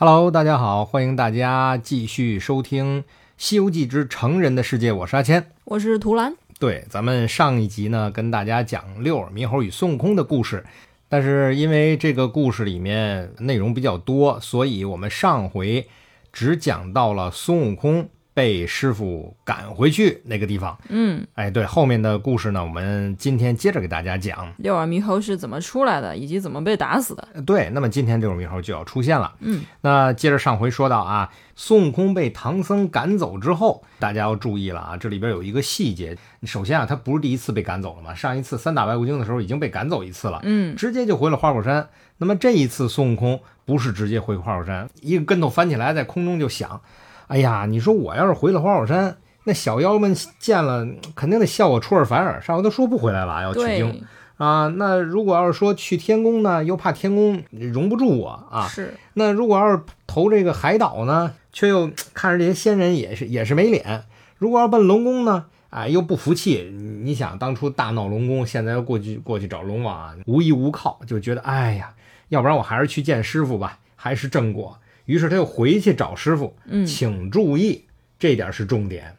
[0.00, 3.02] Hello，大家好，欢迎大家继续收听
[3.36, 6.36] 《西游记之成人的世界》，我是阿谦，我是图兰。
[6.60, 10.64] 对，咱们上一集呢，跟大家讲六耳猕猴与孙悟空的故事，
[11.08, 15.88] 但是因为这个故事里面内容比较多，所以我们上回
[16.32, 18.08] 只讲到了孙悟空。
[18.38, 24.54] 被师傅赶回去那个地方，嗯，哎，对，后面的故事呢，我们今天接着给大家讲。
[24.58, 27.26] 六耳猕猴是怎么出来的，以及怎么被打死的。
[27.44, 41.88] 对，那么今天六耳猕猴就要出现了，嗯，那接着上回说到啊，孙悟空被唐僧赶走之后，大家要注意了啊，这里边有一个细节，首先啊，他不是第一次被赶走了嘛，上一次三打白骨精的时候已经被赶走一次了，嗯，直接就回了花果山。
[42.18, 46.80] 那么这一次孙悟空不是直接回花果山，一个跟头翻起来，在空中就想。
[47.28, 54.02] 哎呀，你说我要是回了花果山，那小妖们见了肯定得笑我出尔反尔，上回都说不回来了，要取经
[54.38, 54.68] 啊。
[54.76, 58.66] 那如果要是说去天宫呢，又怕天宫容不住我啊。
[58.66, 58.94] 是。
[59.12, 64.04] 那如果要是投这个海岛呢，却又看着这些仙人也是也是没脸。
[64.38, 66.70] 如果要奔龙宫呢，哎，又不服气。
[67.02, 71.92] 你想当初大闹龙宫，现在又过去过去找龙王，无依无靠，就觉得哎呀，
[72.28, 74.78] 要不然我还是去见师傅吧，还是正果。
[75.08, 76.54] 于是他又回去找师傅，
[76.86, 77.84] 请注意，
[78.18, 79.16] 这点是重点。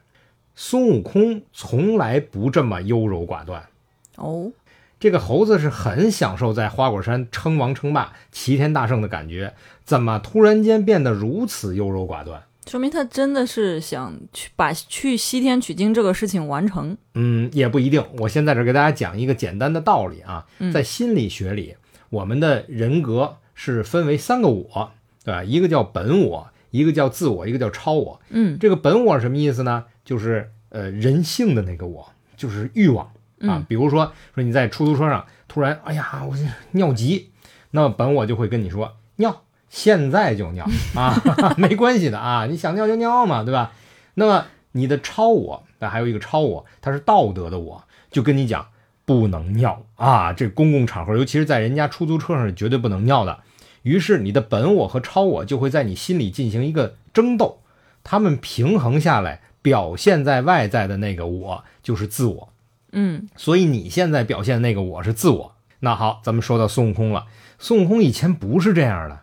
[0.54, 3.66] 孙悟空从来不这么优柔寡断。
[4.14, 4.52] 哦，
[5.00, 12.40] 这个猴子是很享受在花果山称王称霸、齐天大圣的感觉，怎么突然间变得如此优柔寡断？
[12.68, 16.96] 说明他真的是想去把去西天取经这个事情完成。
[17.14, 18.04] 嗯，也不一定。
[18.18, 21.74] 我先在这给大家讲一个简单的道理啊，在心理学里，
[22.10, 24.92] 我们的人格是分为三个我。
[25.24, 25.44] 对吧？
[25.44, 28.20] 一个叫本我，一个叫自我，一个叫超我。
[28.30, 29.84] 嗯，这个本我什么意思呢？
[30.04, 33.10] 就是呃人性的那个我，就是欲望
[33.40, 33.64] 啊。
[33.68, 36.34] 比如说说你在出租车上突然哎呀我
[36.72, 37.30] 尿急，
[37.72, 41.22] 那么本我就会跟你说尿，现在就尿 啊，
[41.58, 43.72] 没关系的啊，你想尿就尿嘛，对吧？
[44.14, 48.68] 那么你的超我，那还有一个超我，它是道德的我，就跟你讲
[49.04, 53.40] 不能尿啊，这公共场合，尤其是在人家出租车上是绝对不能尿的。
[53.82, 57.60] 于是你的本我和超我就会在你心里进行一个争斗，
[58.04, 62.52] 他们平衡下来，表现在外在的那个我就是自我，
[62.92, 65.54] 嗯，所以你现在表现的那个我是自我。
[65.80, 67.26] 那好，咱们说到孙悟空了，
[67.58, 69.20] 孙悟空以前不是这样的，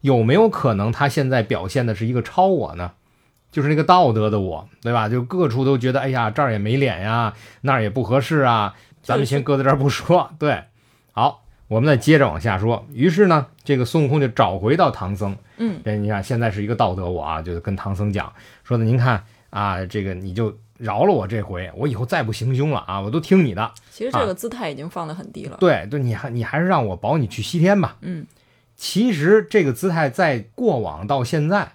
[0.00, 2.92] 有没有可能他现在表现的是一个超我呢？
[3.50, 5.08] 就是那个道德的我，对吧？
[5.08, 10.30] 就各处都觉得，哎呀，这儿也没脸呀，那儿也不合适啊，咱们先搁在这儿不说。
[10.38, 10.64] 对，
[11.12, 11.42] 好。
[11.68, 15.36] 我们再接着往下说，于是呢，这个孙悟空就找回到唐僧。
[15.58, 18.32] 嗯，这你看，现在是一个道德我啊，就跟唐僧讲
[18.64, 23.70] 说的，您看啊，这个你就饶了我这回，我以后再不行凶了啊，我都听你的。
[23.90, 25.58] 其实这个姿态已经放得很低了。
[25.60, 27.98] 对对，你还你还是让我保你去西天吧。
[28.00, 28.26] 嗯，
[28.74, 31.72] 其实这个姿态在过往到现在，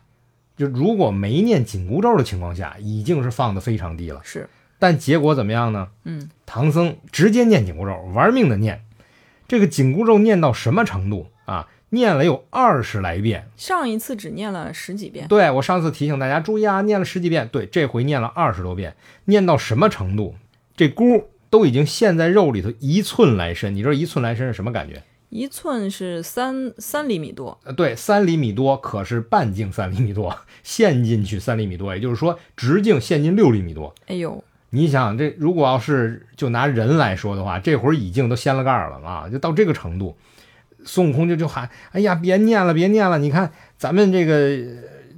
[0.58, 4.22] 就如果没念紧箍咒的情况下，已经是放得非常低了。
[4.24, 4.50] 是，
[4.80, 5.90] 但结果怎么样呢？
[6.06, 8.84] 嗯，唐僧直接念紧箍咒，玩命的念。
[9.54, 11.68] 这个紧箍咒念到什么程度啊？
[11.90, 15.28] 念了有二十来遍，上一次只念了十几遍。
[15.28, 17.48] 对我上次提醒大家注意啊，念了十几遍。
[17.50, 20.34] 对，这回念了二十多遍，念到什么程度？
[20.76, 23.76] 这箍都已经陷在肉里头一寸来深。
[23.76, 25.04] 你知道一寸来深是什么感觉？
[25.30, 27.60] 一寸是三三厘米多。
[27.64, 33.94] 呃，对，三厘米多，可是半径三厘米多，陷进去三厘米多，也就是说直径陷进六厘米多。
[34.08, 34.44] 哎呦！
[34.76, 40.18] 你想这如果要是就拿人来说的话，这会儿已经都掀了盖儿了啊，就到这个程度，
[40.84, 43.20] 孙悟空就就喊：“哎呀，别念了，别念了！
[43.20, 44.50] 你看咱们这个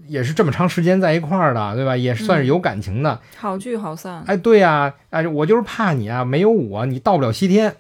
[0.07, 1.95] 也是这么长时间在一块儿的，对吧？
[1.95, 4.25] 也算是有感情的，好聚好散。
[4.27, 7.77] 哎，对呀，哎，我就是怕你啊，没有我你到不了西天。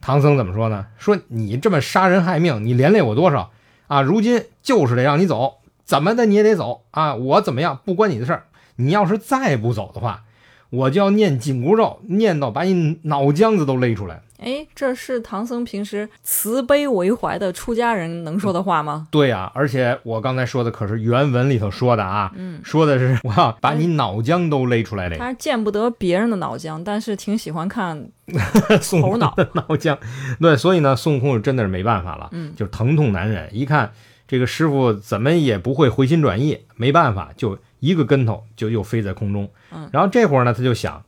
[0.00, 0.86] 唐僧怎么说呢？
[0.98, 3.52] 说你这么杀人害命，你连累我多少
[3.86, 4.02] 啊？
[4.02, 7.14] 如今就是得让你走，怎么的你也得走啊！
[7.14, 8.42] 我怎么样不关你的事儿，
[8.74, 10.24] 你要是再不走的话。”
[10.70, 14.22] 我就要念紧箍咒，念到把你脑浆子都勒出来。
[14.38, 19.08] 哎，这是唐僧平时慈悲为怀的出家人能说的话吗？
[19.10, 25.16] 对呀，而且我刚才说的可是原文里头说的啊，嗯，说的是我要把你脑浆都勒出来嘞。
[25.16, 28.10] 他见不得别人的脑浆，但是挺喜欢看
[29.00, 29.96] 猴脑脑浆。
[30.38, 33.48] 对，所以呢，孙悟空真的是没办法了，嗯，就疼痛难忍。
[33.56, 33.92] 一看
[34.28, 37.58] 这个师傅怎么也不会回心转意，没办法就。
[37.80, 41.04] 一个跟头就又飞在空中，嗯，然后这会儿呢，他就想，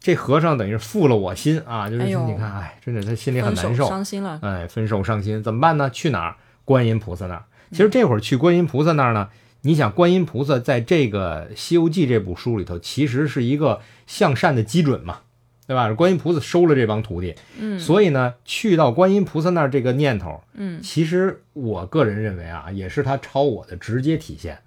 [0.00, 5.90] 这和尚等于是负了我心啊，就是你看，哎，真的他心里很难受，伤心了，哎，分手伤心，怎么办呢？
[5.90, 6.36] 去哪儿？
[6.64, 7.44] 观音菩萨那儿。
[7.70, 9.28] 其实这会儿去观音菩萨那儿呢，
[9.62, 15.20] 你想，观音菩萨在这个《西游记》这部书里头，其实是一个向善的基准嘛，
[15.66, 15.92] 对吧？
[15.92, 24.58] 观音菩萨收了这帮徒弟，嗯，所以呢，去到观音菩萨那儿这个念头，嗯，其实我个人认为啊，也是他超我的直接体现。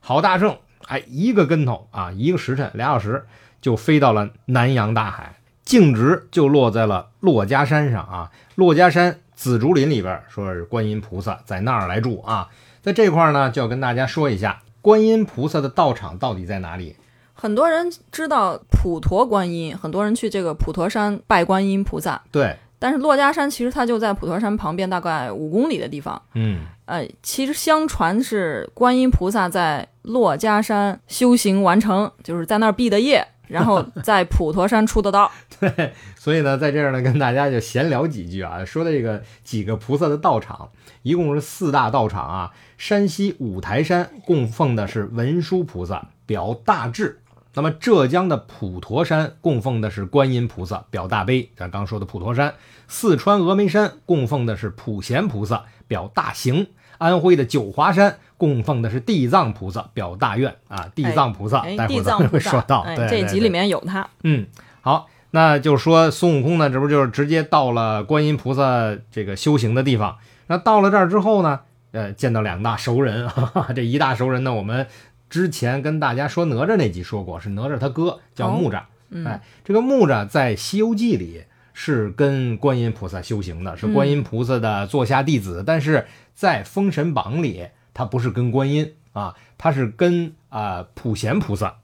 [0.00, 3.26] 郝大圣，哎，一个跟头啊，一个时辰，俩小时
[3.60, 8.30] 就飞到了南洋大海，径直就落在了珞珈山上啊。
[8.56, 12.48] 珞珈山紫竹林里边，说是观音菩萨在那儿来住啊。
[12.80, 16.96] 在这块儿呢，就要跟大家说一下，观音菩萨的道场到底在哪里？
[17.34, 22.22] 很多人知道普陀观音，很多人去这个普陀山拜观音菩萨。
[22.30, 26.20] 对，但是珞珈山其实它就在普陀山旁边，大概五公里的地方。
[26.34, 26.60] 嗯，
[26.92, 35.32] 呃，其实相传是观音菩萨在珞珈山修行完成，就是在那儿毕的业，然后 在普陀山出的道。
[35.58, 40.68] 对，所以呢，在这儿呢，跟大家就闲聊几句啊，说的这个几个菩萨的道场，
[41.02, 42.52] 一共是四大道场啊。
[42.76, 47.20] 山西五台山供奉的是文殊菩萨，表大智。
[47.54, 51.50] 那么浙江的普陀山供奉的是观音菩萨，表大悲。
[51.56, 52.52] 咱刚说的普陀山，
[52.86, 56.66] 四川峨眉山供奉的是普贤菩萨，表大行。
[57.02, 60.88] 安徽的九华山供奉的是地藏菩萨，表大愿啊。
[60.94, 62.80] 地藏菩萨，哎，待会儿咱地藏菩萨，们会说到。
[62.80, 64.08] 哎，对对对这集里面有他。
[64.22, 64.46] 嗯，
[64.80, 70.16] 好，那就说孙悟空呢，这不就是直接到了观音菩萨这个修行的地方？
[70.46, 71.60] 那到了这儿之后呢，
[71.92, 74.86] 呃，见到两大熟人，哈 哈这一大熟人呢，我们
[75.28, 78.82] 之前跟大家说哪吒那集说过，是哪吒他哥叫哦木吒。
[79.14, 91.76] 嗯哎，这个木吒在《西游记》里是跟观音菩萨修行的，是观音菩萨的座下弟子，但是在《封神榜》里，他不是跟观音啊，他是跟啊、普贤菩萨。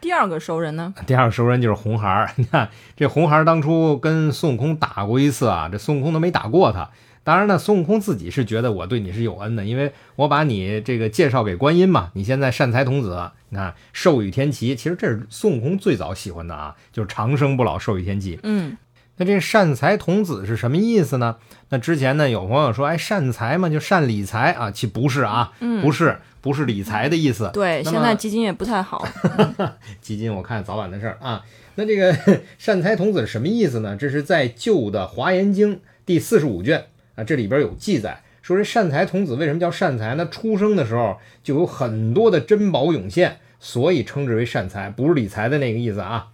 [0.00, 0.92] 第二个熟人呢？
[1.06, 6.90] 第二个熟人就是红孩儿， 你看这红孩儿当初跟孙悟空打过一次啊，这孙悟空都没打过他。
[7.22, 18.38] 当然呢，孙悟空自己是觉得我对你是有恩的，因为我把你这个介绍给观音嘛，你现在善财童子，你看寿与天齐，其实这是孙悟空最早喜欢的啊，就是长生不老，寿与天齐。
[18.42, 18.76] 嗯，
[19.16, 21.36] 那这善财童子是什么意思呢？
[21.68, 27.48] 那之前呢，有朋友说，哎，善财嘛，就善理财啊，其不是啊，不是，不是理财的意思。
[27.52, 29.06] 对，现在基金也不太好。
[30.02, 31.44] 基金我看早晚的事儿啊。
[31.76, 32.16] 那这个
[32.58, 33.96] 善财童子是什么意思呢？
[33.96, 40.26] 这是在旧的《华严经》第四十五卷啊，这里边有记载，说这善财童子为什么叫善财呢？
[40.28, 46.30] 出生的时候就有很多的珍宝涌现，所以称之为善财，不是理财的那个意思啊。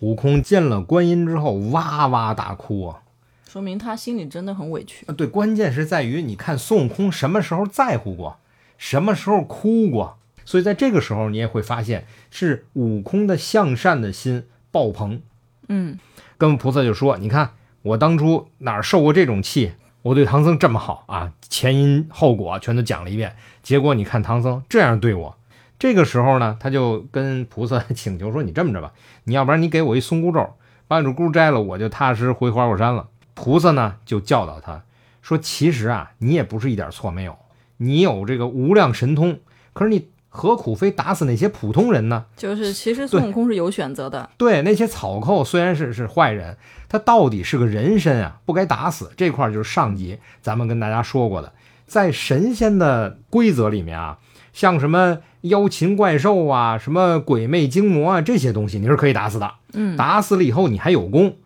[0.00, 3.02] 悟空见了观音之后，哇哇大哭啊！
[3.46, 5.04] 说明他心里真的很委屈。
[5.06, 8.38] 啊，对，关键是在于你看孙悟空什么时候在乎过，
[8.78, 15.20] 什么时候哭过，所以在这个时候你也会发现是悟空的向善的心爆棚。
[15.68, 15.98] 嗯，
[16.38, 17.50] 跟菩萨就说：“你看
[17.82, 19.72] 我当初哪受过这种气？
[20.02, 23.36] 我对唐僧这么好啊，前因后果全都讲了一遍。
[23.62, 25.36] 结果你看唐僧这样对我。
[25.80, 28.92] 这个时候呢，他就跟菩萨请求说：‘你这么着吧，
[29.24, 30.46] 你要不然你给我一松箍咒，
[30.86, 34.82] 把你这箍摘了，我就踏实回花果山了。’菩萨呢就教导他
[35.22, 37.34] 说：‘其实啊，你也不是一点错没有，
[37.78, 39.40] 你有这个无量神通，
[39.72, 44.28] 可是你何苦非打死那些普通人呢？’就是其实孙悟空是有选择的。
[44.36, 46.58] 对那些草寇虽然是是坏人，
[46.90, 49.10] 他到底是个人身啊，不该打死。
[49.16, 51.52] 这块就是上集咱们跟大家说过的，
[51.86, 54.18] 在神仙的规则里面啊，
[54.52, 59.52] 像什么妖禽怪兽啊、什么鬼魅精魔啊这些东西，你是可以打死的。
[59.72, 61.36] 嗯，打死了以后你还有功，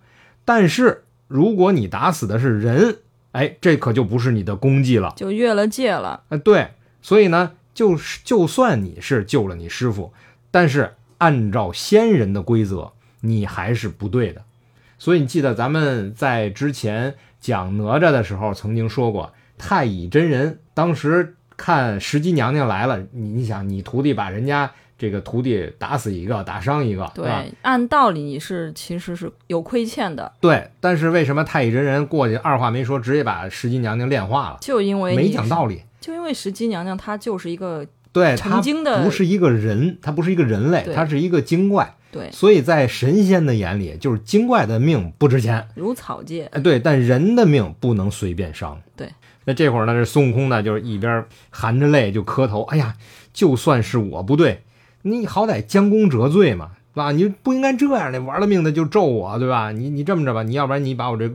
[0.44, 2.98] 但是如果你打死的是人，
[3.32, 5.12] 哎，这可就不是你的功绩了。
[5.16, 6.22] 就越了界了。
[6.28, 6.68] 啊，对，
[7.02, 10.12] 所以呢，就是就算你是救了你师傅，
[10.50, 14.42] 但是按照先人的规则，你还是不对的。
[14.99, 27.25] 所以你记得咱们在之前讲哪吒的时候曾经说过，太乙真人当时看石矶娘娘来了，你你想，你徒弟把人家这个徒弟打死一个，打伤一个，对，
[27.62, 34.59] 按道理你是其实是有亏欠的，对，但是为什么太乙真人过去二话没说，直接把石矶娘娘炼化了？
[34.61, 35.80] 就因为没讲道理。
[36.02, 46.44] 就因为石矶娘娘她就是一个对，他曾经的不是一个人，她不是一个人类，对他是一个精怪，对所以在神仙的眼里，就是精怪的命不值钱，如草芥。
[46.52, 48.78] 哎，对，但人的命不能随便伤。
[48.94, 49.09] 对，
[49.44, 52.94] 那这会儿呢，这孙悟空呢，就是一边含着泪就磕头，哎呀，
[53.32, 54.62] 就算是我不对，
[55.02, 57.12] 你好歹将功折罪嘛，对吧？
[57.12, 59.72] 你不应该这样的，玩了命的就咒我，对吧？
[59.72, 61.28] 你你这么着吧，你要不然你把我这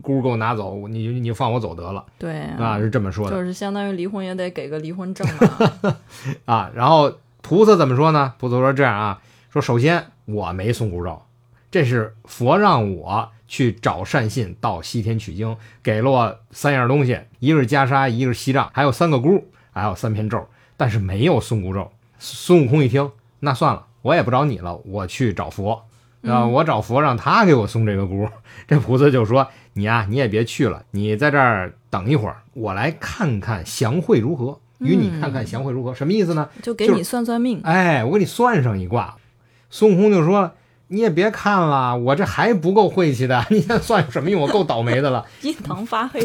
[0.00, 3.36] 箍给我拿走，你你就放我走得了对啊，是这么说的。
[3.36, 5.96] 就是相当于离婚也得给个离婚证嘛。
[6.46, 8.32] 啊，然后菩萨怎么说呢？
[8.38, 11.22] 菩萨说这样啊，说首先我没送箍咒，
[11.72, 21.90] 这是佛让我去找善信到西天取经，给了我三样东西，一个是袈裟，一个是锡杖，还有三个箍，还有三篇咒，但是没有送箍咒。
[22.18, 23.10] 孙悟空一听，
[23.40, 25.86] 那算了，我也不找你了，我去找佛。
[26.26, 28.28] 啊，我找佛让他给我送这个箍。
[28.68, 35.94] 这菩萨就说：“你呀，你也别去了，你在这儿等一会儿，我来看看祥会如何，与你看看祥会如何。
[35.94, 36.50] 什么意思呢？
[36.62, 37.62] 就给你算算命。
[37.64, 39.16] 哎，我给你算上一卦。”
[39.70, 40.52] 孙悟空就说。
[40.92, 44.42] 你也别看了，我这还不够晦气的，你现在算有什么用？
[44.42, 46.20] 我够倒霉的了，印堂发黑。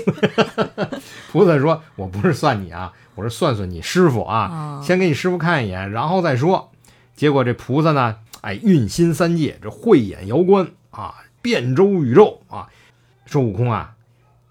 [1.32, 6.70] 菩萨说：“我不是算你啊，我是算算你师傅啊，先给你师傅看一眼，然后再说。”
[7.16, 12.68] 结果这菩萨呢，哎，运心三界，这慧眼遥观啊，遍周宇宙啊，
[13.26, 13.94] 说悟空啊，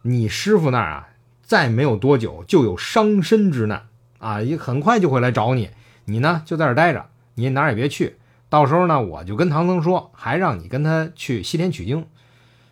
[0.00, 1.08] 你师傅那儿啊，
[1.42, 3.82] 再没有多久就有伤身之难
[4.18, 5.68] 啊，也很快就会来找你，
[6.06, 7.04] 你呢就在这待着，
[7.34, 8.16] 你哪儿也别去。
[8.56, 12.06] 到时候呢，我就跟唐僧说，还让你跟他去西天取经。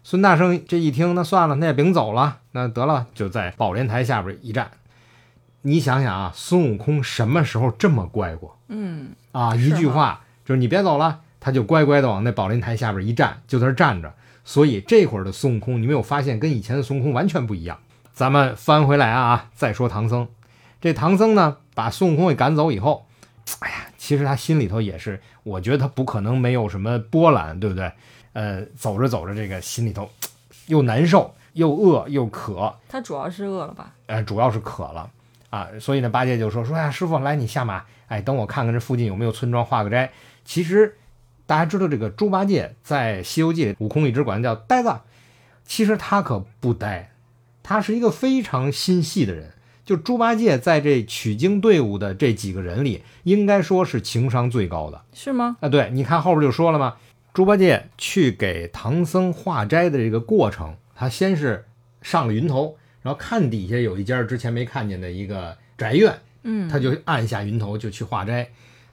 [0.03, 4.71] 孙大圣这一听，那算了，那也甭走了，那得了，就在宝莲台下边一站。
[5.61, 8.59] 你想想啊，孙悟空什么时候这么乖过？
[8.69, 14.15] 嗯，啊，一句话就是你别走了，他就乖乖的往那宝莲台下边一站，就在那站着。
[14.43, 17.79] 所以这会儿的孙悟空，你没有发现跟以前的孙悟空完全不一样？
[18.15, 20.27] 咱们翻回来啊，再说唐僧。
[20.81, 23.05] 这唐僧呢，把孙悟空给赶走以后，
[23.61, 23.84] 哎呀。
[24.05, 27.91] 其实他心里头也是，我觉得他不可能没有什么波澜，对不对？
[28.35, 30.11] 呃，走着走着，这个心里头
[30.67, 32.75] 又难受，又饿又渴。
[32.87, 33.95] 他主要是饿了吧？
[34.05, 35.11] 呃，主要是渴了
[35.49, 35.71] 啊。
[35.81, 40.13] 所以呢，八戒就说说呀，师傅，来你下马，哎，等我看看这附近有没有村庄，化个斋。
[40.45, 40.99] 其实
[41.47, 44.95] 大家知道这个猪八戒在《西游记》里，悟空一直管他叫呆子，
[45.65, 47.11] 其实他可不呆，
[47.63, 49.54] 他是一个非常心细的人。
[49.85, 55.57] 就猪八戒在这取经队伍的这几个人里，应该说是情商最高的，是吗？
[55.61, 56.97] 啊，对，你看后边就说了嘛，
[57.33, 61.67] 猪八戒去给唐僧化斋的这个过程，他先是
[62.01, 68.49] 上了云头，然后看底下有一家之前没看见的一个宅院，嗯，他就按下云头就去化斋，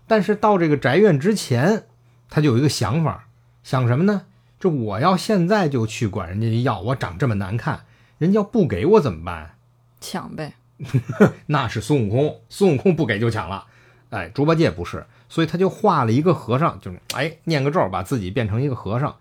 [0.07, 1.83] 但是到这个宅院之前，
[2.29, 3.27] 他就有一个想法，
[3.63, 4.23] 想什么呢？
[4.59, 7.85] 这我要现在就去管人家要，我长这么难看，
[8.17, 9.55] 人家不给我怎么办？
[9.99, 10.53] 抢呗。
[11.47, 13.65] 那是孙悟空，孙悟空不给就抢了，
[14.09, 19.15] 哎，猪八戒不是，所以他就画了一个和尚，就是哎念个咒，把自己变成一个和尚。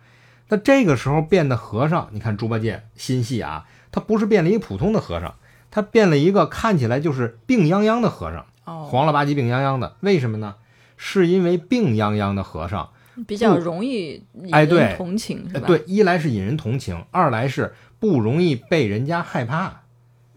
[0.48, 5.34] 那这个时候变的和尚，你看猪八戒心细啊，他不是变了一个普通的和尚，
[5.70, 9.96] 他变了一个看起来就是病殃殃的和尚，黄了吧唧病殃殃的。
[10.00, 10.56] 为什么呢？
[10.96, 12.90] 是因为病殃殃的和尚
[13.26, 15.66] 比较容易引人同情，是吧？
[15.66, 19.79] 对，一来是引人同情，二来是不容易被人家害怕。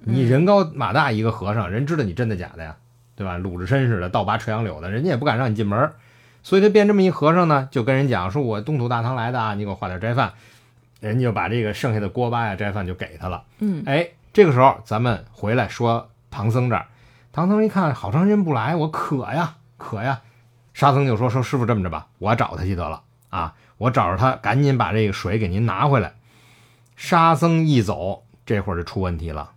[0.06, 2.76] 你人高马大一个和尚，人知道你真的假的呀，
[3.16, 3.38] 对吧？
[3.38, 5.92] 鲁智深似的，倒拔垂杨柳的，人家也不敢让你进门
[6.42, 10.34] 所以他变这么一和尚呢，就跟人讲说：“我东土大唐来的啊，你给我画点斋饭。”
[11.00, 13.44] 人家就把这个剩下的锅巴呀、斋饭就给他了。
[13.60, 16.86] 嗯，哎，这个时候咱们回来说唐僧这儿，
[17.32, 20.22] 唐僧一看好长时间不来，我渴呀，渴呀。
[20.74, 26.14] 沙僧就说：“说师傅这么着吧，我找他去得了啊，我找着他，赶紧把这个水给您拿回来。”
[26.98, 29.52] 沙僧一走，这会儿就出问题了。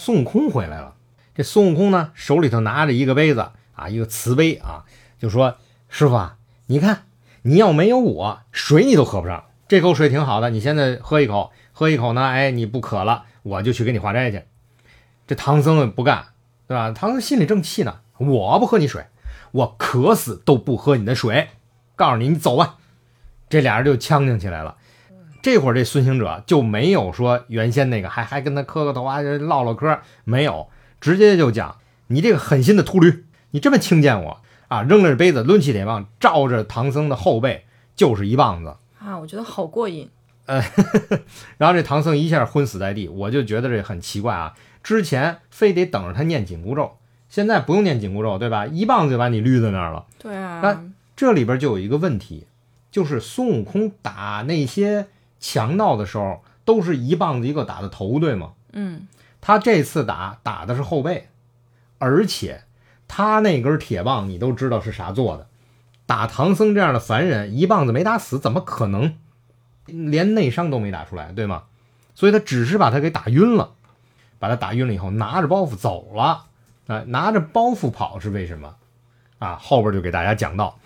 [0.00, 0.94] 孙悟空回来了，
[1.34, 4.84] 这孙悟空呢，手里头拿着一个杯子啊，一个瓷杯啊，
[5.18, 5.56] 就说
[5.90, 6.36] ：“师傅啊，
[6.66, 7.06] 你看，
[7.42, 9.46] 你要没有我，水你都喝不上。
[9.66, 14.44] 这口水挺好的，你现在喝一口，喝一口呢，哎，你不渴了，我就去给你化斋去。”
[15.26, 16.26] 这唐僧不干，
[16.68, 16.92] 对吧？
[16.92, 19.04] 唐僧心里正气呢，我不喝你水，
[19.50, 21.48] 我渴死都不喝你的水。
[21.96, 22.76] 告诉你，你走吧。
[23.48, 24.76] 这俩人就呛呛起来了。
[25.40, 30.68] 这会儿这孙行者就没有说原先那个还还跟他磕个头啊唠唠嗑，没有，
[31.00, 31.76] 直接就讲
[32.08, 34.82] 你这个狠心的秃驴，你这么轻贱我啊！
[34.82, 39.16] 扔了杯子，抡起铁棒，照着唐僧的后背就是一棒子啊！
[39.18, 40.10] 我觉得好过瘾。
[40.46, 40.60] 呃，
[41.56, 44.54] 然后这唐僧一下昏死在地，我就觉得这很奇怪啊！
[44.82, 46.96] 之前非得等着他念紧箍咒，
[47.28, 48.66] 现在不用念紧箍咒，对吧？
[48.66, 50.04] 一棒子就把你捋在那儿了。
[50.18, 50.60] 对啊。
[50.62, 52.46] 那这里边就有一个问题，
[52.90, 55.06] 就是孙悟空打那些。
[55.40, 58.52] 强盗的时候都是一棒子一个打的头，对吗？
[58.72, 59.06] 嗯，
[59.40, 61.28] 他这次打打的是后背，
[61.98, 62.62] 而且
[63.06, 65.46] 他那根铁棒你都知道是啥做的，
[66.06, 69.16] 打唐僧这样的凡人一棒子没打死，怎么可能
[69.86, 71.64] 连内伤都没打出来，对吗？
[72.14, 73.70] 所以他只是把他给打晕了，
[74.38, 76.46] 把他打晕了以后拿着包袱走了，
[76.88, 78.74] 啊，拿着包袱跑是为什么？
[79.38, 80.78] 啊，后边就给大家讲到，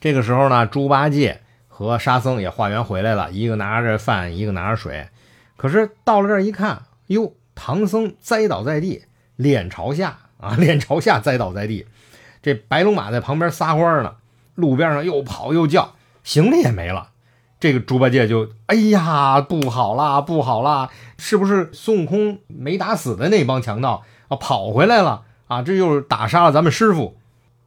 [0.00, 1.40] 这个时候呢，猪八戒。
[1.86, 5.08] 和沙僧也化缘回来了，一个拿着饭，一个拿着水。
[5.56, 9.04] 可是到了这儿一看，哟，唐僧栽倒在地，
[9.36, 11.86] 脸朝下啊， 脸朝下栽倒在地。
[12.42, 14.14] 这白龙马在旁边撒欢呢，
[14.54, 15.94] 路边上又跑又叫，
[16.24, 17.10] 行李也没了。
[17.58, 25.60] 这个猪八戒就，哎呀，不好啦，不好啦，是不是孙悟空没打死的那帮强盗啊跑回来了啊？
[25.60, 27.18] 这又是打杀了咱们师傅。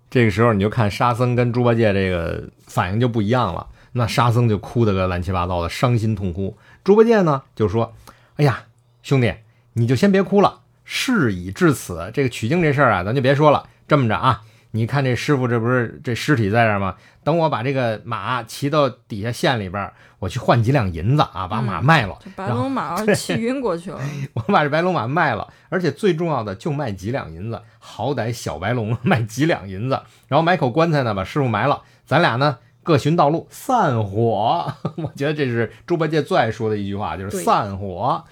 [0.10, 3.68] 这个时候你就看沙僧跟猪八戒这个反应就不一样了。
[3.94, 6.58] 那沙僧就哭得个乱七八糟的，伤心痛哭。
[6.84, 7.94] 猪八戒呢就说
[8.36, 8.64] ：“哎呀，
[9.02, 9.34] 兄弟，
[9.74, 10.62] 你就先别哭了。
[10.84, 13.68] 事已至此，这个取经这事儿啊，咱就别说了。
[13.88, 16.96] 这么着啊，你看这师傅这不是这尸体在这儿吗？
[17.24, 22.18] 等我把这个马骑到底下县里边，我去换几两银子啊，把马卖了。
[22.22, 24.00] 这白龙马 气晕过去了。
[24.34, 34.74] 我把这白龙马卖了，而且最重要的就卖几两银子，好歹小白龙 卖几两银子，然后买口棺材呢，把师傅埋了，咱俩呢各寻道路，散伙。
[34.98, 38.26] 我觉得这是猪八戒最爱说的一句话，就是散伙。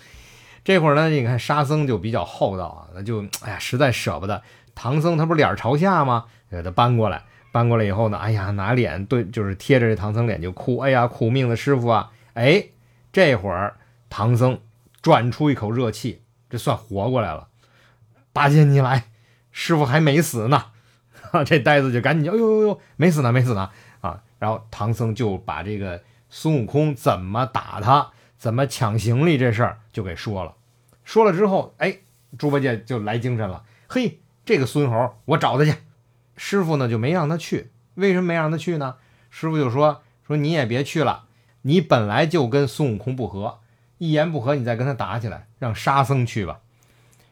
[0.63, 4.41] 这会儿呢，你看沙僧就比较厚道啊，那就哎呀，实在舍不得。
[4.75, 6.25] 唐僧他不是脸朝下吗？
[6.49, 12.11] 给他搬过来，搬过来以后呢，哎呀，拿脸对，就是贴着这唐僧脸就哭，哎呀，苦命的师傅啊！
[12.33, 12.65] 哎，
[13.11, 13.77] 这会儿
[14.09, 14.59] 唐僧
[15.01, 17.47] 转出一口热气，这算活过来了。
[18.31, 19.05] 八戒你来，
[19.51, 20.65] 师傅还没死呢。
[21.45, 23.73] 这呆子就赶紧就，哎呦呦呦，没死呢，没死呢啊！
[24.41, 30.55] 然后唐僧就把这个孙悟空怎么打他、怎么抢行李这事儿就给说了。
[31.03, 31.99] 说了之后，哎，
[32.39, 33.63] 猪八戒就来精神了。
[33.87, 35.75] 嘿，这个孙猴，我找他去。
[36.35, 38.95] 师傅呢就没让他去，为什么没让他去呢？
[39.29, 41.25] 师傅就说说你也别去了，
[41.61, 43.59] 你本来就跟孙悟空不和，
[43.99, 46.61] 一言不合你再跟他打起来，让沙僧去吧。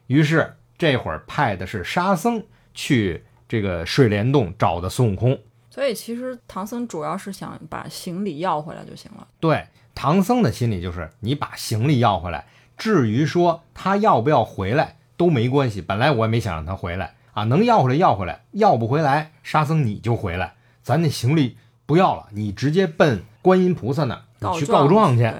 [0.05, 2.43] 于是这会儿派的是沙僧
[2.75, 5.39] 去这个水帘洞找的孙悟空。
[5.79, 9.25] 所以其实唐僧主要是想把行李要回来就行了。
[9.39, 15.81] 对，唐僧的心里就是你把行李要回来，至于说他要不要回来都没关系。
[15.81, 21.55] 本来我也没想让他回来啊，能要回来要回来，要不回来，沙僧你就回来，咱那行李
[21.85, 25.23] 不要了，你直接奔观音菩萨那儿你去告状去。
[25.23, 25.33] 对，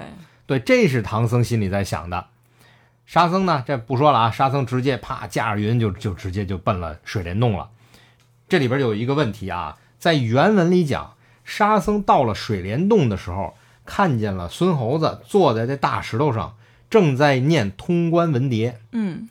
[0.46, 2.28] 对，这是唐僧心里在想的。
[3.04, 7.68] 沙僧呢，这不说了啊，沙僧直接啪驾着云就就直接就奔了水帘洞了。
[8.48, 11.14] 这里边有一个问题啊，在原文里讲，
[11.44, 13.54] 沙僧到了水帘洞的时候，
[13.84, 16.56] 看见了孙猴子坐在这大石头上，
[16.88, 18.74] 正在念通关文牒。
[18.90, 19.28] 嗯，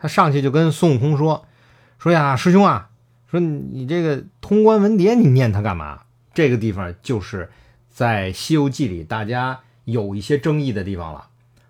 [0.00, 1.46] 他上去就跟孙悟空说
[2.00, 2.88] ：“说呀，师兄啊，
[3.30, 6.00] 说你你这个通关文牒，你念它干嘛？”
[6.32, 7.50] 这个地方就是
[7.90, 11.26] 在《西游记》里大家有一些争议的地方了。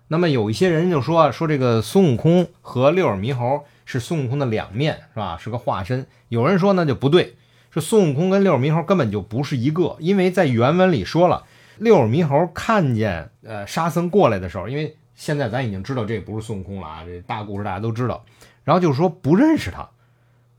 [0.07, 5.37] 那么有一些人就说说这个孙悟空和六耳猕猴是孙悟空的两面，是吧？
[5.37, 6.07] 是个化身。
[6.29, 7.35] 有人说那就不对，
[7.71, 11.43] 说孙悟空跟六耳猕猴根本就不是一个，因为在原文里说了，
[11.77, 18.23] 六耳猕猴看见呃沙僧过来的时候，因为现在咱已经知道这不是孙悟空了啊，这大故事大家都知道。
[18.63, 19.89] 然后就是说不认识他，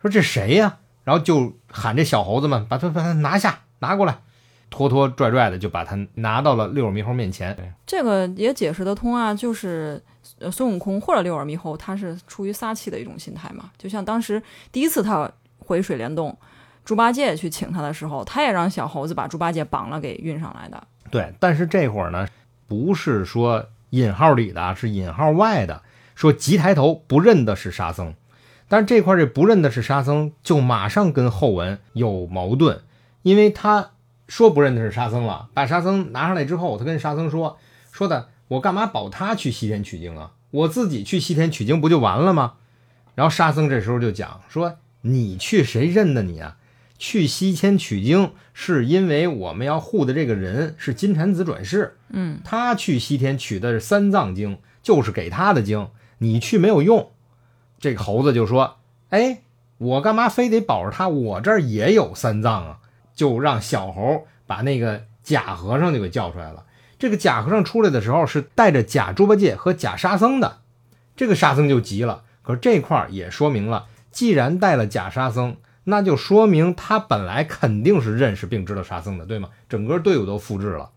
[0.03, 0.79] 说这谁呀？
[1.03, 4.19] 然后就喊这小猴子们把他把他拿下拿过来，
[4.69, 7.75] 拖拖拽拽的就把他拿到了六耳猕猴面前。
[7.87, 10.01] 这个也解释得通啊，就是
[10.39, 13.71] 呃孙悟空或者六耳猕猴，他是出于撒气的一种心态嘛。
[13.79, 16.37] 就像当时第一次他回水帘洞，
[16.91, 20.89] 猪八戒去请他的时候，他也让小猴子把猪八戒绑了给运上来的。
[21.09, 22.27] 对，但是这会儿呢，
[22.67, 25.83] 不是说引号里的，是引号外的，
[26.17, 28.13] 说急抬头不认的是沙僧。
[28.67, 32.81] 但是这块这不认的是沙僧，就马上跟后文有矛盾，
[33.23, 33.91] 因为他
[34.27, 37.61] 说不认的是沙僧了，把沙僧拿上来之后，他跟沙僧说
[37.93, 40.33] 说的，我干嘛保他去西天取经啊？
[40.51, 42.55] 我自己去西天取经不就完了吗？
[43.15, 46.57] 然后沙僧这时候就讲说，你去谁认得你啊？
[47.01, 57.11] 去西天取经是因为我们要护的这个人是金蝉子转世，嗯，他去西天取的是三藏经，就是给他的经，你去没有用。
[57.79, 58.77] 这个猴子就说
[59.09, 59.41] ：“哎，
[59.79, 61.09] 我干嘛非得保着他？
[61.09, 62.79] 我这儿也有三藏啊！”
[63.17, 66.67] 就让小猴把那个假和尚就给叫出来了。
[66.99, 70.59] 这个假和尚出来的时候是带着假猪八戒和假沙僧的，
[71.17, 72.25] 这个沙僧就急了。
[72.43, 79.49] 可是这块儿也说明了，既然带了假沙僧，那就说明他本来肯定是认识并知道沙僧的，对吗？
[79.69, 80.91] 整个队伍都复制了。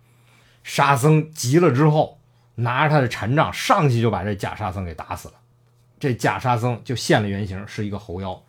[0.63, 2.19] 沙僧急了之后，
[2.55, 5.35] 拿着他的禅杖上去就把这假沙僧给打死了。
[5.99, 8.41] 这假沙僧就现了原形，是一个猴妖。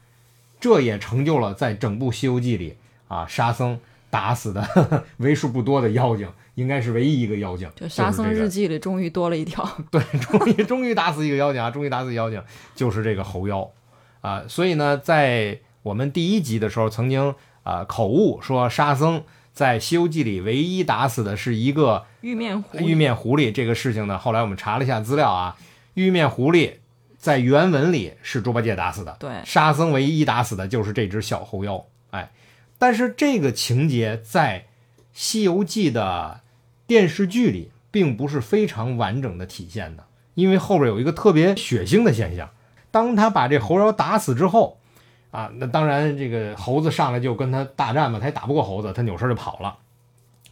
[0.60, 3.78] 这也成就了在整部《西游记》里啊，沙僧
[4.10, 7.70] 打死的呵 呵为数不多的妖精，应该是唯一一个妖精。
[7.76, 9.68] 就沙僧日记里终于多了一条。
[9.90, 11.70] 对，终于终于打死一个妖精啊！
[11.70, 12.42] 终于打死妖精，
[12.74, 13.70] 就是这个猴妖
[14.20, 14.44] 啊。
[14.48, 23.52] 所以呢，在我们第一集的时候，曾经啊口误说沙僧在《西游记》里唯一打死的是一个玉面狐，玉面狐狸。
[23.52, 25.58] 这个事情呢，后来我们查了一下资料啊，
[25.92, 26.76] 玉面狐狸
[27.18, 31.84] 在原文里是猪八戒打死的，对，沙僧唯一打死的就是这只小猴妖。
[32.12, 32.32] 哎，
[32.78, 34.60] 但是这个情节在
[35.12, 36.40] 《西游记》的
[36.86, 42.48] 电视剧里并不是非常完整的体现的，因为后边有一个特别血腥的现象。
[42.90, 44.78] 当他把这猴妖打死之后，
[45.34, 49.78] 啊，那当然这个猴子上来就跟他大战嘛，他也打不过猴子，他扭身就跑了。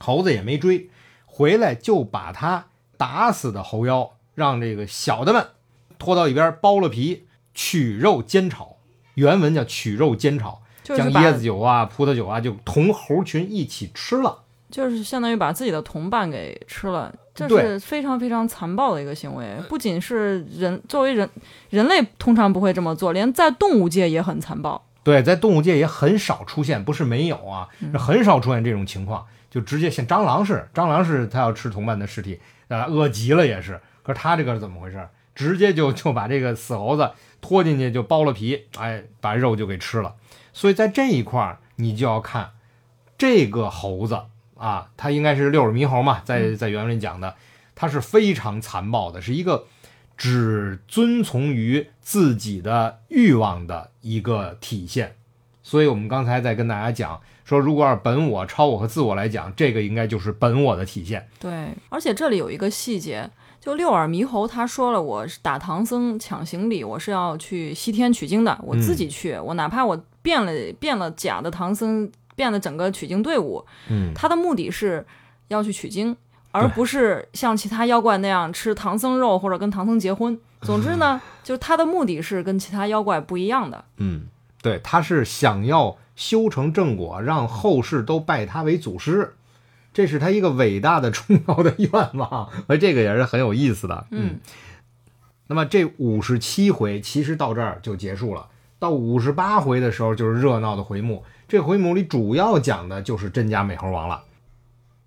[0.01, 0.90] 猴子也没追，
[1.25, 2.66] 回来就把他
[2.97, 5.47] 打死的猴妖让这个小的们
[6.01, 8.77] 拖到一边剥了皮，取肉煎炒。
[9.14, 14.42] 原文叫取肉煎炒，将椰子酒啊、葡萄酒啊就同猴群一起吃了。
[14.68, 19.57] 就是相当于把自己的同伴给吃了，这是非常非常残暴的一个行为。
[19.68, 21.29] 不仅是人，作为人
[21.71, 24.85] 人类通常不会这么做，连在动物界也很残暴。
[25.03, 33.81] 对，在动物界也很少出现，不是没有啊，是很少出现这种情况，就直接像蟑螂是，蟑螂是它要吃同伴的尸体，啊，饿极了也是。
[34.03, 35.09] 可是它这个是怎么回事？
[35.35, 40.14] 直接就就把这个死猴子拖进去，就剥了皮，哎，把肉就给吃了。
[40.53, 42.51] 所以在这一块儿，你就要看
[43.16, 44.21] 这个猴子
[44.62, 47.35] 啊，他应该是六耳猕猴嘛，在在原文里讲的，
[47.75, 49.66] 他是非常残暴的，是一个
[50.16, 55.16] 只遵从于自己的欲望的一个体现。
[55.64, 61.29] 所以我们刚才在跟大家讲说，如果按本我、超我和自我来讲，这个应该就是本我的体现。
[61.40, 63.29] 对，而且这里有一个细节，
[63.61, 75.05] 就六耳猕猴他说了，我是打唐僧抢行李，我是要去西天取经的，我自己去，我哪怕我变了变了假的唐僧，变了整个取经队伍，嗯，他的目的是
[75.49, 76.16] 要去取经，
[76.51, 80.38] 而不是像其他妖怪那样吃唐僧肉或者跟唐僧结婚。
[80.62, 83.85] 总之呢， 就是他的目的是跟其他妖怪不一样的。
[83.97, 84.27] 嗯，
[84.62, 89.35] 对，他是想要修成正果，让后世都拜他为祖师，
[89.92, 92.49] 这是他一个伟大的、 重要的愿望。
[92.68, 94.07] 而这个也是很有意思的。
[94.11, 94.38] 嗯，
[95.49, 98.47] 那么这五十七回其实到这儿就结束了，
[98.79, 101.25] 到五十八回的时候就是热闹的回目。
[101.53, 104.23] 这回目里主要讲的就是真假美猴王了。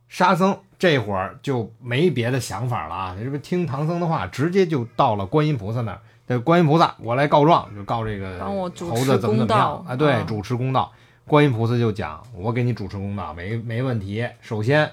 [0.08, 6.00] 沙僧这会儿就没别的想法了啊，这不听唐僧的话，直接就到了观音菩萨那儿。
[6.28, 9.96] 这观音菩萨，我来告状，就告这个猴子怎么怎么样啊？
[9.96, 10.94] 对，嗯主持公道。
[11.26, 14.30] 观音菩萨就讲，我给你主持公道，没没问题。
[14.40, 14.92] 首先，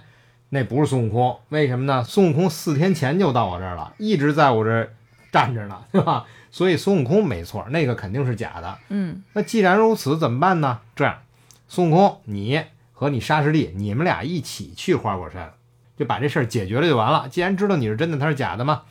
[0.49, 2.03] 那不是孙悟空，为什么呢？
[2.03, 4.95] 孙悟空四天前就到我这儿了，一直在我这儿
[5.31, 6.25] 站着呢， 对吧？
[6.51, 8.79] 所以孙悟空没错，那个肯定是假的。
[8.88, 10.81] 嗯，那既然如此，怎么办呢？
[10.97, 11.19] 这样，
[11.74, 15.54] 孙悟空，你和你沙师弟，你们俩一起去花果山，
[15.96, 17.30] 就把这事儿解决了就完了。
[17.30, 18.82] 既然知道你是真的，他是假的嘛，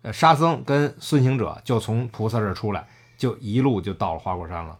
[0.00, 2.86] 呃，沙僧跟孙行者就从菩萨这儿出来，
[3.18, 4.78] 就一路就到了花果山了。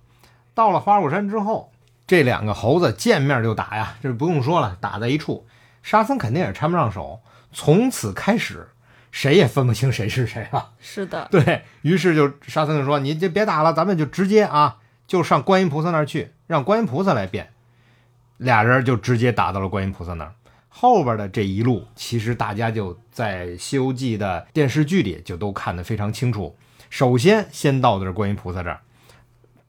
[0.54, 1.70] 到了花果山之后，
[2.06, 5.46] 这两个猴子见面就打呀，这不用说了，打在一处，
[5.82, 7.20] 沙僧肯定也掺不上手。
[7.52, 8.66] 从此开始，
[9.10, 10.70] 谁也分不清谁是谁了。
[10.80, 14.78] 是的，对于是就沙僧就说：“你就别打了，咱们就直接啊，
[15.10, 17.50] 就上观音菩萨那儿去，让观音菩萨来变。”
[18.38, 20.32] 俩人就直接打到了观音菩萨那儿。
[20.68, 26.54] 后边的这一路，其实大家就在《西游记》的电视剧里就都看得非常清楚。
[26.90, 28.78] 首先，先到的是观音菩萨这儿，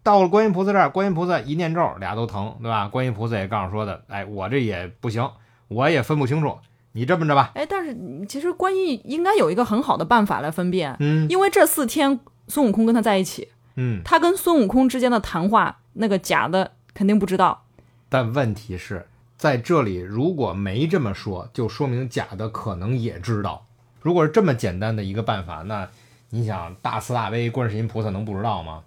[0.03, 2.87] 到了观音菩萨这儿，观音菩萨一念咒，俩都疼，对吧？
[2.87, 5.27] 观音菩萨也告诉说的：“哎，我这也不行，
[5.69, 6.59] 我也分不清楚，
[6.91, 7.97] 你这么着吧，哎，但是
[8.29, 17.65] 其实观音应该有一个很好的办法来分辨，嗯因为这四天孙悟空跟他在一起，嗯。”他跟孙悟空之间的谈话，那个假的肯定不知道。
[18.09, 19.07] 但问题是
[19.37, 23.65] 在这里，如果没这么说，就说明假的可能也知道。
[24.01, 25.87] 如果是这么简单的一个办法，那
[26.31, 28.83] 你想大慈大悲观世音菩萨能不知道吗？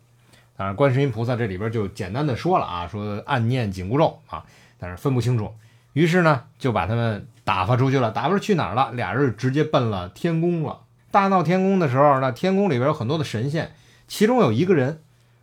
[0.57, 4.45] 当然，观世音菩萨这里边就简单的说了啊，说暗念紧箍咒啊，
[4.79, 5.53] 但是分不清楚。
[5.95, 8.11] 于是呢，就把他们打发出去了。
[8.11, 8.93] 打发出去哪儿了？
[8.93, 10.83] 俩人直接奔了天宫了。
[11.11, 13.73] 大闹天宫的时候，那天宫里边有很多的神仙，
[14.07, 15.03] 其中有一个人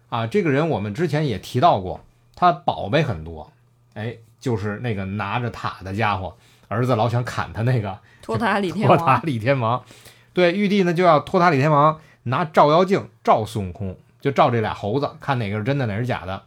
[0.09, 2.03] 啊，这个人我们之前也提到过，
[2.35, 3.51] 他宝贝很多。
[3.93, 6.35] 哎，就是那个拿着塔的家伙，
[6.67, 9.83] 儿子老想砍他那个托塔李天托塔王，李天王。
[10.33, 16.43] 对，玉帝呢就要托塔李天王拿照妖镜照孙悟空，就照这俩猴子，看哪个是真的，哪个是假的。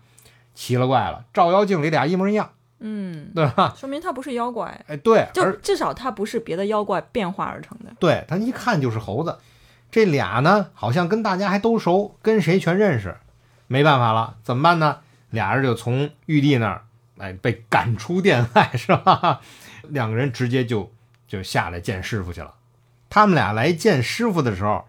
[0.54, 3.74] 奇了怪了，照妖镜里俩一模一样，嗯，对吧？
[3.76, 7.92] 说明他不是妖怪，哎，对，就而至少他不是别的妖怪变化而成的。
[7.98, 9.36] 对他一看就是猴子。
[9.94, 13.16] 这俩呢，好像跟大家还都熟，跟谁全认识。
[13.68, 14.98] 没办法了，怎么办呢？
[15.30, 16.82] 俩人就从玉帝那儿，
[17.18, 19.40] 哎，被赶出殿外， 是吧？
[19.84, 20.92] 两个人直接就
[21.28, 22.54] 就下来见师傅去了。
[23.08, 24.84] 他们俩来见师傅的时候，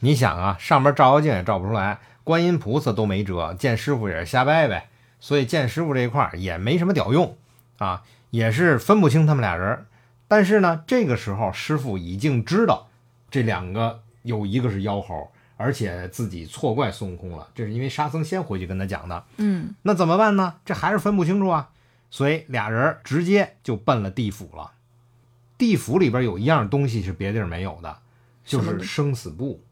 [0.00, 4.88] 你想啊，上边照妖镜也照不出来，观音菩萨都没辙，见师傅也是瞎掰呗。
[5.20, 7.36] 所以见师傅这一块也没什么屌用
[7.78, 9.86] 啊，也是分不清他们俩人。
[10.26, 12.88] 但是呢，这个时候师傅已经知道
[13.30, 19.24] 这两个有一个是妖猴，而且自己错怪孙悟空了，这是因为沙僧先回去跟他讲的。
[19.36, 20.54] 嗯，那怎么办呢？
[20.64, 21.70] 这还是分不清楚啊，
[22.10, 24.72] 所以俩人直接就奔了地府了。
[25.58, 27.98] 地府里边有一样东西是别地儿没有的，
[28.44, 29.62] 就是生死簿。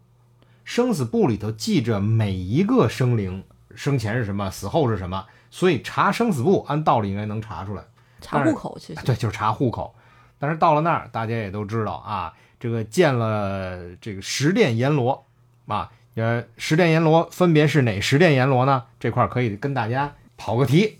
[0.64, 3.42] 生死簿里头记着每一个生灵
[3.74, 7.82] 生前是什么，死后是什么，所以查生死簿按道理应该能查出来。
[8.20, 9.94] 查户口其实对，就是查户口。
[10.38, 15.24] 但是到了那儿，大家也都知道啊，这个建了这个十殿阎罗
[15.66, 18.84] 啊，呃，十殿阎罗分别是哪十殿阎罗呢？
[19.00, 20.98] 这块儿可以跟大家跑个题。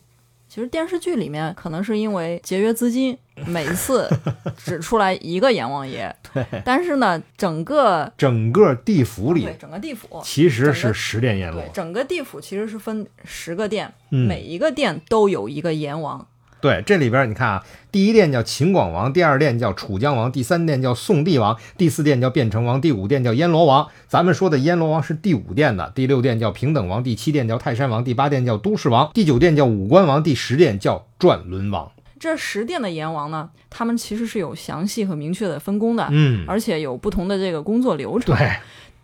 [0.49, 4.11] 其实电视剧里面可能是因为节约资金，每次
[4.57, 6.13] 只出来一个阎王爷。
[6.35, 6.45] 对。
[6.65, 11.63] 但是呢，整个整个地府里，对整个地府其实是十殿阎罗。
[11.63, 16.27] 对，整个地府其实是分十个殿，嗯每一个殿都有一个阎王。
[16.61, 23.89] 对，这里边你看啊，第一殿叫秦广王，第二殿叫楚江王，第三殿叫宋帝王，第四殿叫汴城王，第五殿叫阎罗王。
[24.09, 31.91] 咱们说的阎罗王是第五殿的，第六殿叫平等王，第七殿叫泰山王，第八殿叫都市王，第九殿叫武官王，第十殿叫转轮王。
[32.19, 38.37] 这十殿的阎王呢，他们其实是有详细和明确的分工的，嗯，而且有不同的这个工作流程。
[38.37, 38.57] 对，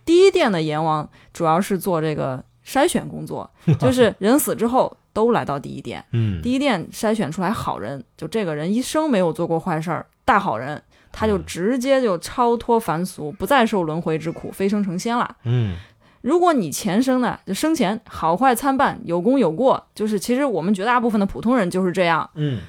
[0.05, 6.05] 第一殿的阎王主要是做这个筛选工作， 就是人死之后都来到第一殿。
[6.13, 15.37] 嗯，第一殿筛选出来好人，就这个人一生没有做过坏事儿，大好人，他就直接就超脱凡俗，不再受轮回之苦，飞升成仙了。
[15.45, 15.75] 嗯，
[16.21, 22.29] 如果你前生呢，就生前好坏参半，有功有过，就是其实我们绝大部分的普通人就是这样。
[22.35, 22.61] 嗯，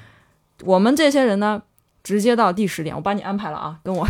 [0.63, 1.61] 我们这些人呢，
[2.01, 4.07] 直接到第十殿，我把你安排了啊，跟我，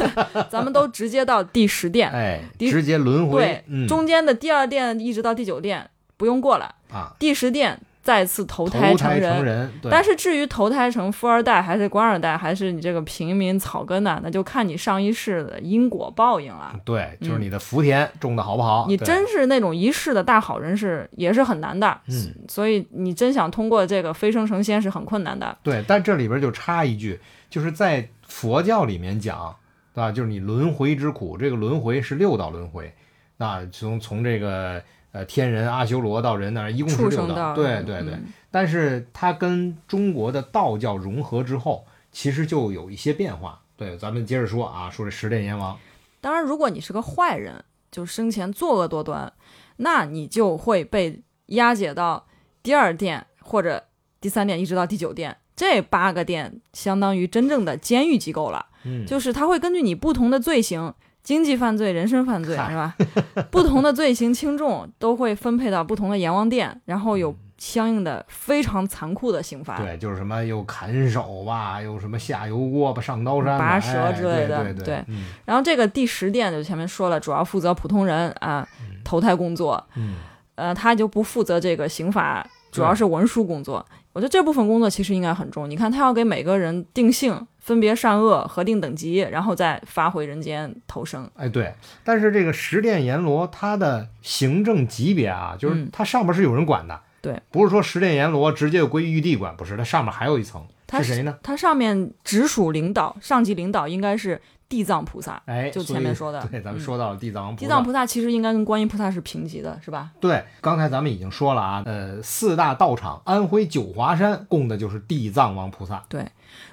[0.50, 2.10] 咱们都直接到第十殿。
[2.10, 8.94] 哎，直接轮回对，，嗯，中间的第二殿一直到第九殿不用过来，啊，第十殿再次投投胎。
[8.94, 16.74] 成人，但是至于投胎成富二代，还是官二代，还是你这个平民草根呢，那就看你上一世的因果报应了。
[16.84, 18.86] 对，就是你的福田种的好不好？
[18.88, 25.56] 你真是那种一世的大好人是也是很难的，嗯，所以你真想通过这个飞升成仙是很困难的。
[25.62, 29.54] 对，但这里边就插一句，就是在佛教里面讲，
[29.94, 30.10] 对吧？
[30.10, 32.92] 就是你轮回之苦，这个轮回是六道轮回，
[33.36, 38.14] 那从从这个呃天人阿修罗到人那儿一共是六道，对对对。
[38.14, 43.60] 嗯但是它跟中国的道教融合之后，其实就有一些变化。
[43.76, 45.78] 对，咱们接着说啊，说这十殿阎王，
[46.22, 49.30] 当然，如果你是个坏人，就生前作恶多端，
[49.76, 52.26] 那你就会被押解到
[52.62, 53.84] 第二殿或者
[54.18, 55.36] 第三殿，一直到第九殿。
[55.54, 60.94] 这八个殿相当于真正的监狱机构了，嗯，就是它会根据你不同的罪行，
[61.28, 62.96] 经济犯罪、人身犯罪是吧？
[63.52, 69.76] 不同的罪行轻重都会分配到不同的阎王殿，然后有相应的非常残酷的刑罚。
[69.76, 75.26] 对，就是什么又砍手吧，又什么下油锅吧，上刀山，拔舌哎之类的对对对嗯。
[75.44, 78.66] 然后这个第十殿就前面说了，主要负责普通人啊
[79.04, 80.14] 投胎工作，嗯，
[80.54, 83.84] 呃，他就不负责这个刑法，主要是文书工作。
[84.18, 85.70] 我觉得这部分工作其实应该很重。
[85.70, 91.30] 你看，他要给每个人定性，分别善恶，核定等级，然后再发回人间投生。
[91.36, 101.38] 哎，对，但是这个十殿阎罗他的行政级别啊，就是嗯它上面是有人管的，对，不是说十殿阎罗直接就归玉帝管，不是，他上面还有一层，他是谁呢？
[101.40, 105.42] 他上面直属领导、上级领导应该是地藏菩萨。
[105.46, 110.10] 哎，就前面说的对，咱们嗯说到了地藏王菩萨，地藏菩萨其实应该跟观音菩萨是平级的，是吧？
[110.20, 116.26] 对，刚才咱们已经说了啊，呃，四大道场，安徽九华山供的就是地藏王菩萨，对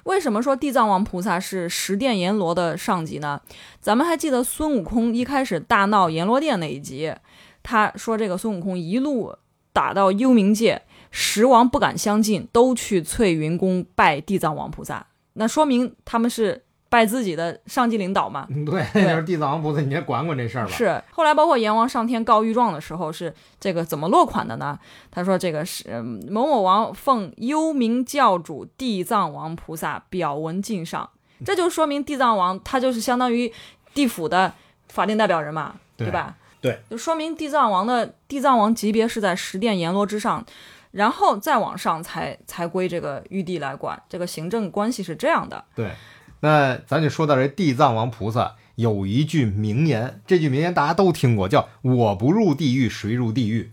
[0.04, 3.40] 为什么说地藏王菩萨是十殿阎罗的上级呢？
[3.80, 7.14] 咱们还记得孙悟空一开始大闹阎罗殿那一集，
[7.62, 9.34] 他说这个孙悟空一路
[9.72, 18.46] 打到幽冥界，十王不敢相近，都去翠云宫拜地藏王菩萨，那说明他们是拜自己的上级领导嘛。
[18.50, 20.72] 嗯对，那就是地藏王菩萨，你也管管这事儿吧。
[20.72, 24.78] 是，后来包括阎王上天告御状的时候，是这个怎么落款的呢？
[25.10, 31.08] 他说这个是嗯某某王奉幽冥教主地藏王菩萨表文敬上，
[31.44, 33.52] 这就说明地藏王他就是相当于
[33.92, 34.52] 地府的
[34.88, 36.36] 法定代表人嘛，对吧？
[36.60, 40.44] 对，就说明地藏王的地藏王级别是在十殿阎罗之上，
[40.92, 45.62] 然后再往上才才归这个玉帝来管，这个行政关系是这样的。
[45.74, 45.90] 对，
[46.40, 53.72] 那咱就说到这地藏王菩萨有一句名言，这句名言大家都听过，叫“我不入地狱，谁入地狱”。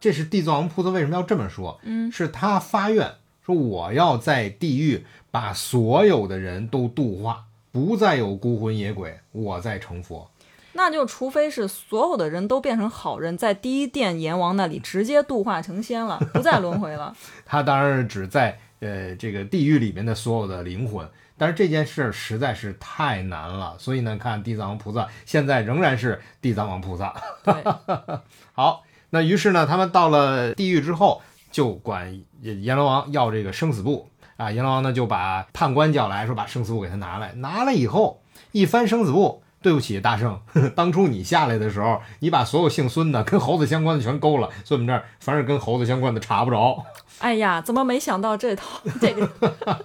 [0.00, 1.78] 这是地藏王菩萨为什么要这么说？
[1.82, 3.12] 嗯，是他发愿
[3.44, 10.30] 说我要在地狱把所有的人都度化，不再有孤魂野鬼，我再成佛。
[10.72, 17.14] 那就除非是所有的人都变成好人，在第一殿阎王那里直接度化成仙了，不再轮回了。
[17.44, 21.06] 他当然是指在呃这个地狱里面的所有的灵魂，
[21.40, 27.14] 但是这件事儿实在是太难了，所以呢，看地藏王菩萨现在仍然是地藏王菩萨。
[27.42, 27.54] 对，
[28.52, 34.50] 好，那于是呢，他们到了地狱之后，就管阎罗王要这个生死簿啊。
[34.50, 37.32] 阎罗王呢就把判官叫来说，把生死簿给他拿来。
[37.36, 38.22] 拿来以后，
[38.52, 40.38] 一翻生死簿，对不起，大圣，
[40.76, 46.84] 当初你下来的时候，你把所有姓孙的跟猴子相关的全勾了，所以我们这儿凡是跟猴子相关的查不着。
[47.20, 49.30] 哎呀，怎么没想到这套 这个？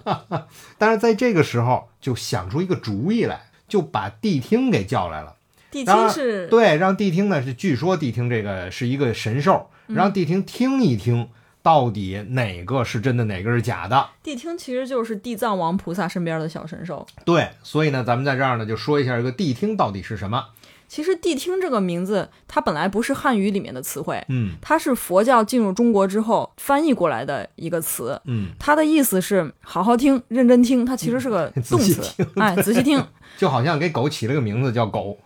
[0.76, 5.36] 但是在这个时候，就想出一个主意来，就把谛听给叫来了。
[5.70, 11.28] 谛听是对，让谛听呢是，据说谛听这个是一个神兽，嗯让谛听听一听，
[11.62, 14.08] 到底哪个是真的，哪个是假的。
[14.24, 17.06] 谛听，其实就是地藏王菩萨身边的小神兽。
[17.24, 20.46] 对，所以呢，咱们在这儿呢就说一下这个谛听到底是什么。
[20.88, 28.20] 其实谛听这个名字，它本来不是汉语里面的词汇，嗯它是佛教进入中国之后翻译过来的一个词。
[28.24, 33.04] 嗯，它的意思是好好听、认真听，它其实是个动词，哎，仔细听。
[33.36, 35.18] 就好像给狗起了个名字叫狗？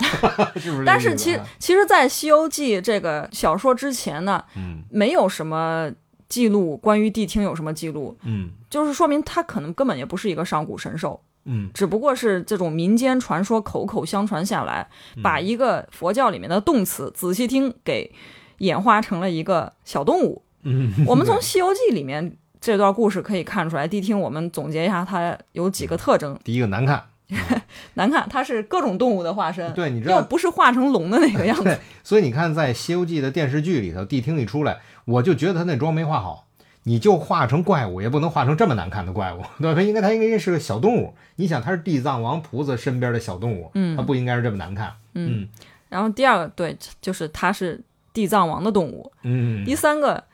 [0.86, 5.90] 但是其实，其实，在《西游记》这个小说之前呢，嗯没有什么
[6.26, 18.12] 记录关于谛听有什么记录，嗯就是说明它可能根本也不是一个上古神兽，嗯只不过是这种民间传说口口相传下来，嗯把一个佛教里面的动词“仔细听”给
[18.58, 20.42] 演化成了一个小动物。
[20.62, 26.38] 嗯， 我们从《西游记》里面这段故事可以看出来，谛听我们总结一下，它有几个特征。
[26.44, 27.02] 第一个难看，
[27.94, 31.64] 难看，它是各种动物的化身， 对，你知道，又不是化成龙的那个样子。
[31.64, 36.46] 对，所以你看，在《西游记》的电视剧里头，谛听一出来，我就觉得他那妆没化好。
[36.84, 39.74] 你就画成怪物，也不能画成这么难看的怪物， 对吧？
[39.74, 41.14] 它应该，它应该是个小动物。
[41.36, 44.94] 你想，它是地藏王菩萨身边的小动物，嗯它不应该是这么难看。
[45.14, 45.48] 嗯
[45.88, 47.80] 然后第二个，对，就是它是
[48.12, 49.10] 地藏王的动物。
[49.22, 50.24] 嗯，第三个，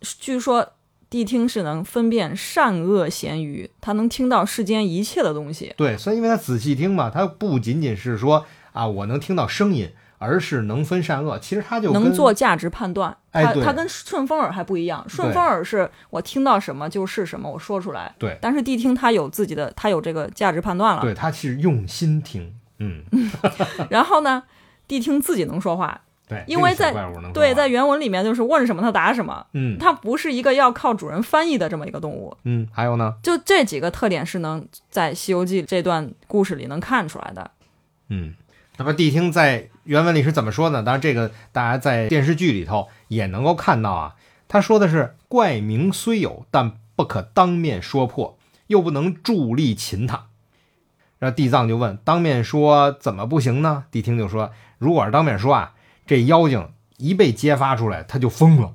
[0.00, 0.72] 据说
[1.10, 5.74] 谛听是能分辨善恶咸愚，它能听到世间一切的东西。
[5.76, 11.38] 对，所以因为它仔细听嘛，它不仅仅是说啊，我能听到声音，而是能分善恶。
[11.38, 15.04] 其实它就能做价值判断，它它跟顺风耳还不一样。
[15.08, 18.14] 顺风耳是我听到什么就是什么，我说出来。
[18.18, 21.02] 对但是谛听它有自己的，它有这个价值判断了。
[21.02, 22.54] 对，它是用心听。
[22.78, 23.04] 嗯，
[23.88, 24.42] 然后呢，
[24.88, 26.92] 谛听自己能说话，对，因为在
[27.32, 32.36] 对，在原文里面就是问什么他答什么，嗯它不是一个要靠主人翻译的这么一个动物。
[32.42, 37.48] 嗯，还有呢，就这几个特点是能在《西游记》这段故事里能看出来的。
[38.08, 38.34] 嗯，
[38.76, 40.82] 那么谛听在原文里是怎么说呢？
[40.82, 44.16] 当然，这个大家在电视剧里头也能够看到啊。
[44.48, 50.26] 他说的是“怪名虽有，但不可当面说破，又不能助力擒他。”
[51.18, 55.74] 然后地藏就问：“当面说怎么不行呢？”谛听就说：“如果是当面说啊，
[56.06, 56.68] 这妖精
[56.98, 58.74] 一被揭发出来，他就疯了，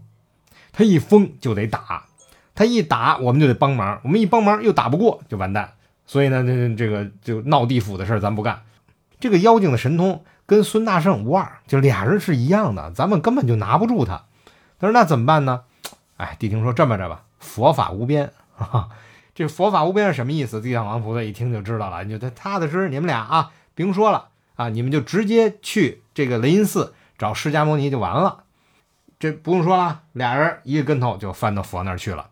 [0.72, 2.08] 他一疯就得打，
[2.56, 5.74] 他一打我们就得帮忙，我们一帮忙又打不过，就完蛋。
[6.06, 8.64] 所以呢，这这个就闹地府的事儿咱不干。
[9.20, 14.24] 这个妖精的神通跟孙大圣无二，就俩人是一样的，咱们根本就拿不住他。
[14.80, 15.62] 他说那怎么办呢？
[16.18, 18.32] 哎，谛听说这么着吧，佛法无边。
[18.56, 18.90] 哈哈，
[19.36, 20.60] 这佛法无边是什么意思？
[20.60, 28.44] 地藏王菩萨一听就知道了，你就他踏踏实实，你们俩啊，甭说了啊，你们就直接去这个雷音寺找释迦牟尼就完了。
[29.20, 32.30] 这不用说了，俩人一个跟头就翻到佛那儿去了。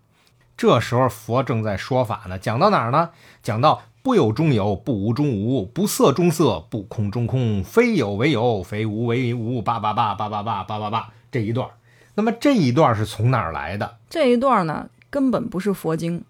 [0.57, 3.11] 这时候佛正在说法呢，讲到哪儿呢？
[3.43, 11.67] 讲到不有中有，不无中无，不色中色，不空中空，非有为有，非无为无，叭叭叭叭叭叭叭叭叭这一段。
[12.15, 13.97] 那么这一段是从哪儿来的？
[14.09, 16.23] 这一段呢，根本不是佛经。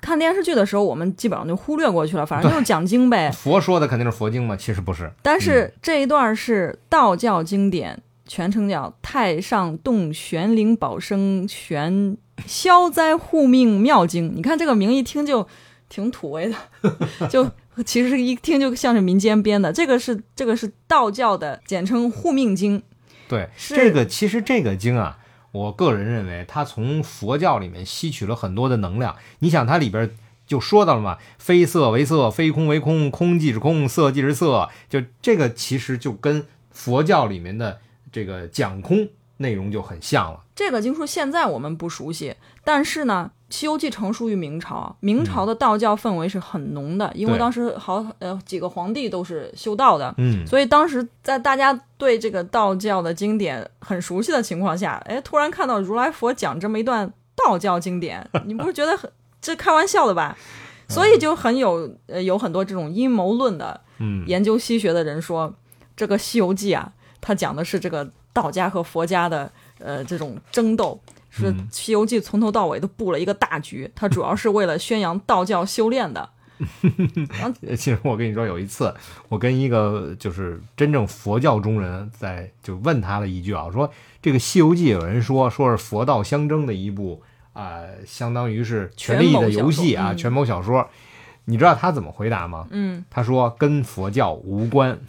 [0.00, 3.30] 看电视剧的时候，我们基本上就忽略过去了，反正就是讲经呗。
[3.36, 4.56] 佛说的肯定是佛经嘛？
[4.56, 5.12] 其实不是。
[5.20, 14.30] 但是这一段是道教经典，全称叫《太上洞玄灵宝生玄消灾护命妙经》。
[14.34, 15.46] 你看这个名一听就
[15.90, 16.56] 挺土味的，
[17.28, 17.50] 就
[17.84, 19.70] 其实一听就像是民间编的。
[19.70, 22.82] 这个是这个是道教的简称护命经。
[23.28, 25.18] 对，是这个其实这个经啊，
[25.52, 29.16] 我个人认为它从佛教里面吸取了很多的能量。
[29.40, 30.10] 你想，它里边
[30.46, 34.68] 就说到了嘛，非色为色，非空为空，空即是空，色即是色。
[34.88, 37.78] 就这个其实就跟佛教里面的
[38.10, 40.44] 这个讲空内容就很像了。
[40.54, 59.10] 这个经书现在我们不熟悉，但是呢，《西游记》成书于明朝，明朝的道教氛围是很浓的，因为当时好呃几个皇帝都是修道的，嗯，所以当时在大家对这个道教的经典很熟悉的情况下，哎，突然看到如来佛讲这么一段道教经典，你不是觉得很
[59.40, 60.38] 这开玩笑的吧？
[60.88, 65.52] 所以就很有呃有很多这种阴谋论的嗯，研究西学的人说，
[65.96, 71.00] 这个《西游记》啊，它讲的是这个道家和佛家的呃这种争斗，
[71.30, 76.28] 是《嗯西游记》从头到尾都布了一个大局，它主要是为了宣扬道教修炼的。
[77.74, 78.94] 其实我跟你说，有一次
[79.30, 87.22] 我跟一个就是真正佛教中人在就问他了一句啊，我说这个《西游记》有人说说是佛道相争的一部
[87.52, 90.90] 啊、相当于是权力的游戏啊，权谋小说嗯权谋小说。
[91.46, 92.68] 你知道他怎么回答吗？
[92.70, 95.00] 嗯，他说跟佛教无关，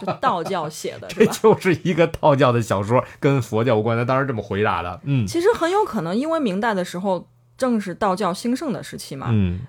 [0.00, 1.24] 就道教写的这？
[1.26, 3.96] 就是一个道教的小说，跟佛教无关。
[3.96, 5.00] 他当时这么回答的。
[5.04, 9.60] 嗯其实很有可能，因为明代的时候正是道教兴盛的时期嘛，嗯，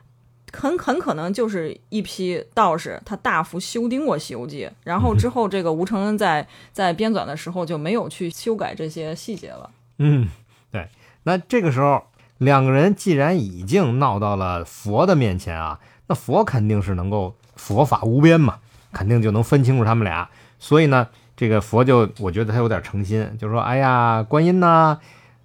[0.52, 9.70] 很很可能就是一批道士他大幅修订过《西游记》，然后之后这个吴承恩在在编纂的时候就没有去修改这些细节了。
[9.98, 10.28] 嗯，
[10.72, 10.88] 对。
[11.24, 12.04] 那这个时候，
[12.38, 18.60] 两个人既然已经闹到了佛的面前啊，那佛肯定是能够佛法无边嘛，
[18.96, 20.30] 肯定就能分清楚他们俩。
[20.58, 24.98] 所以呢，这个佛就我觉得他有点诚心，就说：“哎呀，观音呐，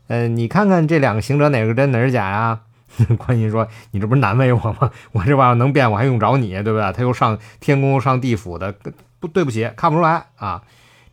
[0.07, 2.61] 呃，你看看这两个行者哪个真哪是假呀？”
[3.19, 4.91] 观音说：“你这不是难为我吗？
[5.13, 6.93] 我这玩意儿能变，我还用着你，对不对？
[6.93, 8.75] 他又上天宫上地府的，
[9.19, 10.63] 不对不起，看不出来啊。”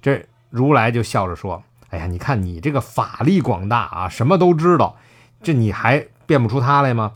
[0.02, 4.98] 这如来就笑着说：“哎呀，你看你这个法力广大啊，什么都知道，
[5.44, 7.14] 这你还变不出他来吗？”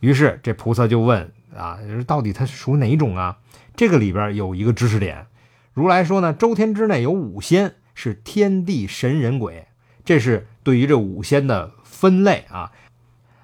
[0.00, 3.36] 于是这菩萨就问啊，到底他属哪种啊？
[3.76, 5.26] 这个里边有一个知识点，
[5.74, 9.66] 如来说呢，周天之内有五仙，是天地神人鬼，
[10.04, 12.72] 这是对于这五仙的分类啊。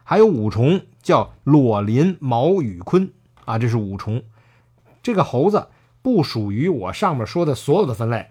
[0.05, 3.11] 还有五重叫裸林毛羽鲲
[3.45, 4.23] 啊，这是五重。
[5.03, 5.69] 这个猴子
[6.01, 8.29] 不属于我上面说的所有的分类，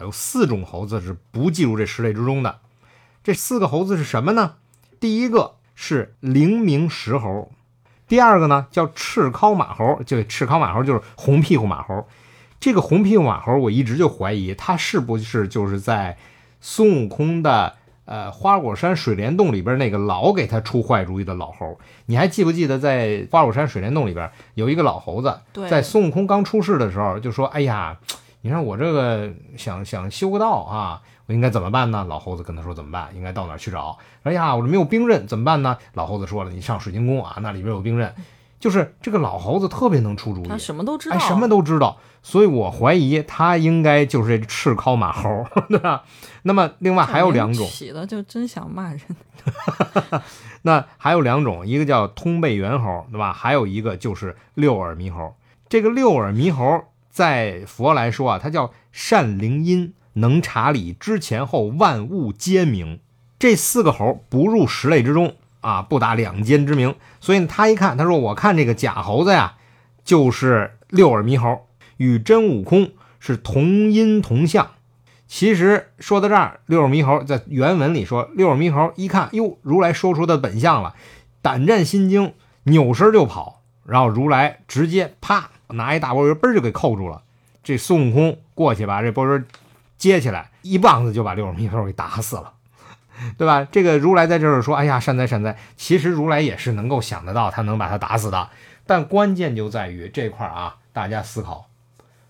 [0.00, 2.60] 有四种猴子是不计入这十类之中的。
[3.22, 4.56] 这四个猴子是什么呢？
[4.98, 7.52] 第一个是灵明石猴，
[8.14, 12.06] 第二个呢叫赤尻马猴，就赤尻马猴就是红屁股马猴。
[12.60, 16.16] 这个红屁股马猴，我一直就怀疑它是不是就是在
[16.60, 21.76] 孙悟空的呃花果山水帘洞里边那个老给他出坏主意的老猴。
[22.06, 27.96] 你还记不记得在花果山水帘洞里边有一个老猴子，在孙悟空刚出世的时候就说：“哎呀，
[28.42, 33.08] 你看我这个想想修个道啊，我应该怎么办呢？”老猴子跟他说：“怎么办？
[33.14, 35.76] 应该到哪儿去找？”哎呀，我这没有兵刃，怎么办呢？
[35.94, 38.14] 老猴子说了：“你上水晶宫啊，那里边有兵刃。”
[38.60, 46.02] 就是这个老猴子特别能出主意，他什么都知道，哎，什么都知道，所以我怀疑他应该就是这赤尻马猴， 对吧？
[46.44, 49.00] 那么另外还有两种，起的就真想骂人。
[50.62, 53.34] 那还有两种，一个叫通背猿猴，对吧？
[53.34, 55.34] 还有一个就是六耳猕猴。
[55.68, 62.98] 这个六耳猕猴在佛来说啊，它叫善灵音，能察理，知前后，万物皆明。
[63.38, 66.94] 这四个猴不入十类之中啊，不打两间之名。
[67.20, 69.54] 所以他一看，他说：“我看这个假猴子呀，
[70.04, 72.90] 就是六耳猕猴，与真悟空
[73.20, 74.70] 是同音同相。”
[75.26, 80.94] 其实说到这儿，六耳猕猴在原文里说，六耳猕猴一看，哟，如来说出的本相了，
[81.42, 82.34] 胆战心惊，
[82.64, 83.62] 扭身就跑。
[83.84, 87.22] 然后如来直接啪拿一大波人，嘣就给扣住了。
[87.62, 89.46] 这孙悟空过去把这波人
[89.96, 92.54] 接起来，一棒子就把六耳猕猴给打死了，
[93.38, 93.66] 对吧？
[93.70, 98.50] 这个如来在这儿说：“哎呀，善哉善哉。”其实如来也是能够想得到，他能把他打死的。
[98.86, 101.68] 但关键就在于这块儿啊，大家思考：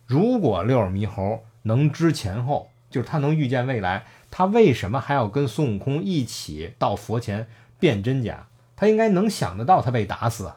[0.06, 7.48] 如果六耳猕猴能知前后，就是他能预见未来，他为什么还要跟孙悟空一起到佛前
[7.80, 8.46] 辨真假？
[8.76, 10.52] 他应该能想得到他被打死，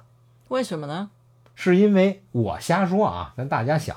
[0.50, 1.10] 为什么呢？
[1.56, 3.96] 是因为我瞎说啊，咱大家想，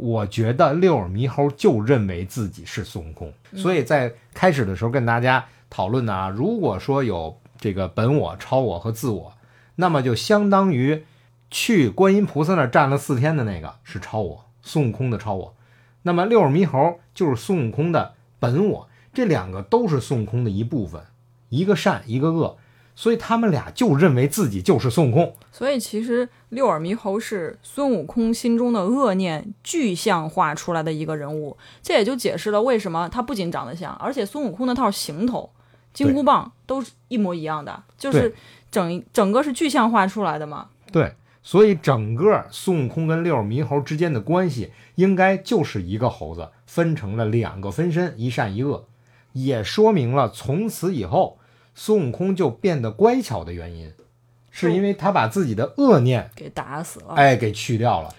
[0.00, 9.34] 我觉得六耳猕猴就认为自己是孙悟空，所以在开始的时候跟大家讨论呢、啊，如果说有这个本我、超我和自我，
[9.74, 11.04] 那么就相当于
[11.50, 15.54] 去观音菩萨那儿站了四天的那个是超我，孙悟空的超我。
[16.02, 21.02] 那么六耳猕猴就是孙悟空的本我，这两个都是孙悟空的一部分，
[21.50, 22.56] 一个善，一个恶，
[22.94, 25.34] 所以他们俩就认为自己就是孙悟空。
[25.52, 35.50] 所以其实六耳猕猴是孙悟空心中的恶念具象化出来的一个人物，这也就解释了为什么他不仅长得像，而且孙悟空那套行头、
[35.92, 38.34] 金箍棒都是一模一样的，就是
[38.70, 40.68] 整整个是具象化出来的嘛。
[40.92, 48.86] 对，所以整个孙悟空跟六耳猕猴之间的关系，应该就是一个猴子分成了两个分身，一善一恶，
[49.32, 51.38] 也说明了从此以后
[51.74, 53.92] 孙悟空就变得乖巧的原因，
[54.50, 57.14] 是因为他把自己的恶念给打死了。
[57.14, 58.14] 哎给去掉了。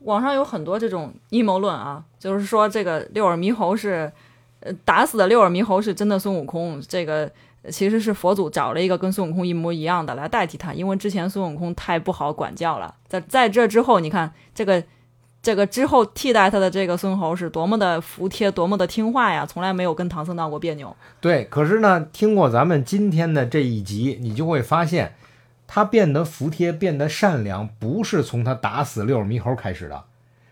[0.00, 4.12] 网上有很多这种阴谋论啊，就是说这个六耳猕猴是，
[4.60, 7.30] 呃，打死的六耳猕猴是真的孙悟空，这个
[7.62, 12.94] 呃其实是佛祖找了一个跟孙悟空一模一样的来代替他，因为之前孙悟空太不好管教了。
[13.08, 14.84] 在在这之后，你看这个
[15.44, 20.96] 这个之后替代他的这个孙猴是多么的服帖，多么的听话呀，从来没有跟唐僧闹过别扭。
[21.20, 25.14] 对，可是呢，听过咱们今天的这一集，你就会发现，
[25.66, 30.04] 他变得服帖，变得善良，不是从他打死六耳猕猴开始的，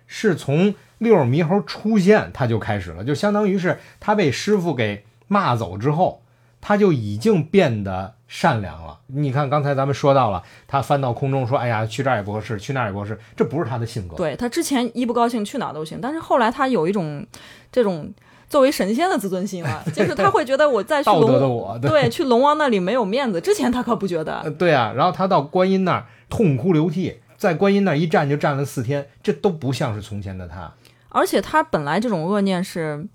[0.07, 6.20] 是从六耳猕猴出现他就开始了，就相当于是他被师傅给骂走之后，
[6.61, 8.99] 他就已经变得善良了。
[9.09, 14.16] 你看刚才咱们说到了，他翻到空中说：“哎呀，去这儿也不合适，去那儿也不合适。”这不是他的性格。
[14.16, 17.26] 对他之前一不高兴去哪儿都行，但是后来他有一种
[17.70, 18.11] 这种
[18.49, 23.39] 作为神仙的自尊心了， 就是他会觉得我再去龙我，对去龙王那里没有面子。
[23.39, 30.72] 之前他可不觉得，呃对啊，然后他到观音那儿痛哭流涕，在观音那儿一站就站了四天，这都不像是从前的他。
[31.11, 33.07] 而且他本来这种恶念是，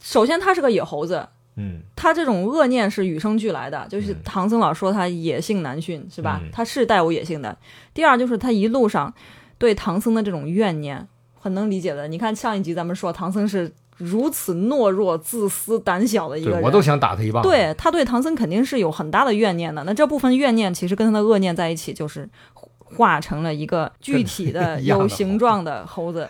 [0.00, 1.26] 首先他是个野猴子，
[1.56, 6.40] 嗯，他这种恶念是与生俱来的，就是嗯唐僧老说他野性难驯，是吧？
[6.42, 7.56] 嗯他是带有野性的。
[7.92, 9.12] 第二就是他一路上
[9.56, 11.06] 对唐僧的这种怨念，
[11.38, 12.08] 很能理解的。
[12.08, 17.48] 你看上一集咱们说唐僧是如此懦弱、自私、胆小的一个人，对我都想打他一棒子。
[17.48, 19.84] 对他对唐僧肯定是有很大的怨念的。
[19.84, 22.28] 那这部分怨念其实跟他的恶念在一起，就是
[22.78, 26.28] 化成了一个具体的有形状的猴子。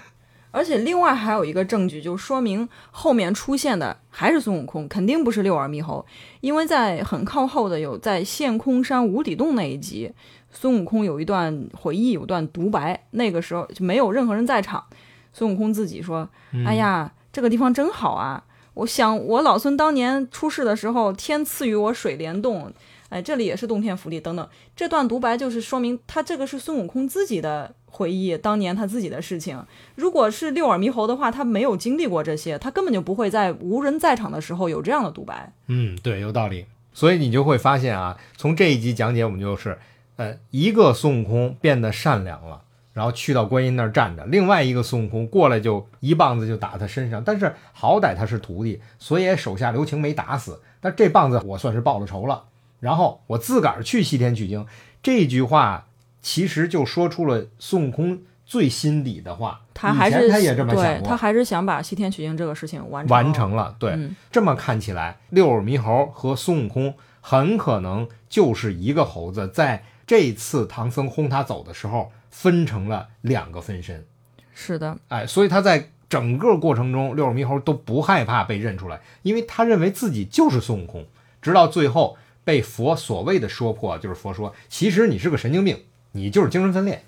[0.55, 6.07] 而且另外还有一个证据，就说明后面出现的还是孙悟空，肯定不是六耳猕猴，
[6.41, 10.13] 因为在很靠后的有在陷空山无底洞那一集，
[10.53, 14.85] 孙悟空有一段回忆，有段独白，那个时候就没有任何人在场，
[15.33, 18.45] 孙悟空自己说：“嗯哎呀，这个地方真好啊！
[18.75, 22.73] 我想我老孙当年出世的时候，天赐予我水帘洞，
[23.09, 24.49] 哎，这里也是洞天福地等等。
[24.77, 29.65] 这段独白就是说明他这个是孙悟空自己的回忆，当年他自己的事情。
[29.95, 35.53] 如果是六耳猕猴的话，他没有经历过这些，他根本就不会在无人在场的时候有这样的独白。
[35.69, 36.67] 嗯，对，有道理。
[36.93, 39.79] 所以你就会发现啊，从这一集讲解，我们就是，
[40.17, 50.61] 呃，一个孙悟空变得善良了，然后去到观音那儿站着；另外一个孙悟空过来就一棒子就打他身上，但是好歹他是徒弟，所以手下留情没打死。
[50.81, 52.45] 但这棒子我算是报了仇了。
[52.81, 54.67] 然后我自个儿去西天取经，
[55.03, 55.87] 这句话
[56.25, 59.61] 其实就说出了孙悟空最心底的话。
[59.75, 63.77] 他还是他也这么想对过，他还是想把西天取经这个事情完成完成了。
[63.79, 74.07] 对，嗯这么看起来，六耳猕猴和孙悟空很可能就是一个猴子，在这次唐僧轰他走的时候，分成了两个分身。
[74.55, 81.05] 是的，哎，所以他在整个过程中，六耳猕猴都不害怕被认出来，因为他认为自己就是孙悟空。
[81.43, 85.83] 直到最后被佛所谓的说破，就是佛说，其实你是个神经病，
[86.15, 87.03] 你就是精神分裂。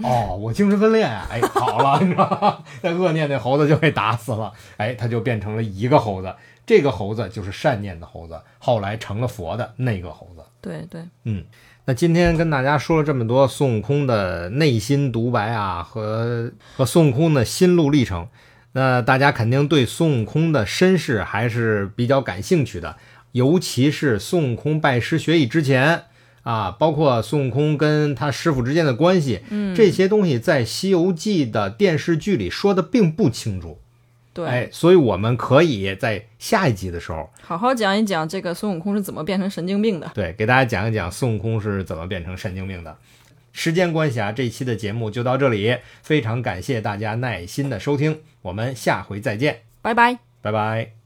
[0.00, 1.26] 哦，我精神分裂啊！
[1.28, 2.58] 哎，好了，你知道吗？
[2.82, 6.32] 那恶念那猴子就被打死了，哎，他就变成了一个猴子。
[6.64, 10.42] 这个猴子就是善念的猴子，后来成了佛的那个猴子。
[10.60, 11.44] 对对，嗯
[11.84, 18.28] 那今天跟大家说了这么多孙悟空的内心独白啊，和和孙悟空的心路历程，
[18.72, 22.96] 那大家肯定对孙悟空的身世还是比较感兴趣的，
[23.32, 26.04] 尤其是孙悟空拜师学艺之前
[26.48, 33.78] 啊，包括孙悟空跟他师傅之间的关系，嗯，这些东西在《西游记》的电视剧里说的并不清楚。
[34.32, 40.10] 对，哎，所以我们可以在下一集的时候，好好讲一讲这个孙悟空是怎么变成神经病的。
[40.14, 42.96] 对，给大家讲一讲孙悟空是怎么变成神经病的。
[43.52, 50.18] 时间关系啊，这一期的节目就到这里，非常感谢大家耐心的收听，我们下回再见，拜拜。
[50.40, 50.97] 拜拜。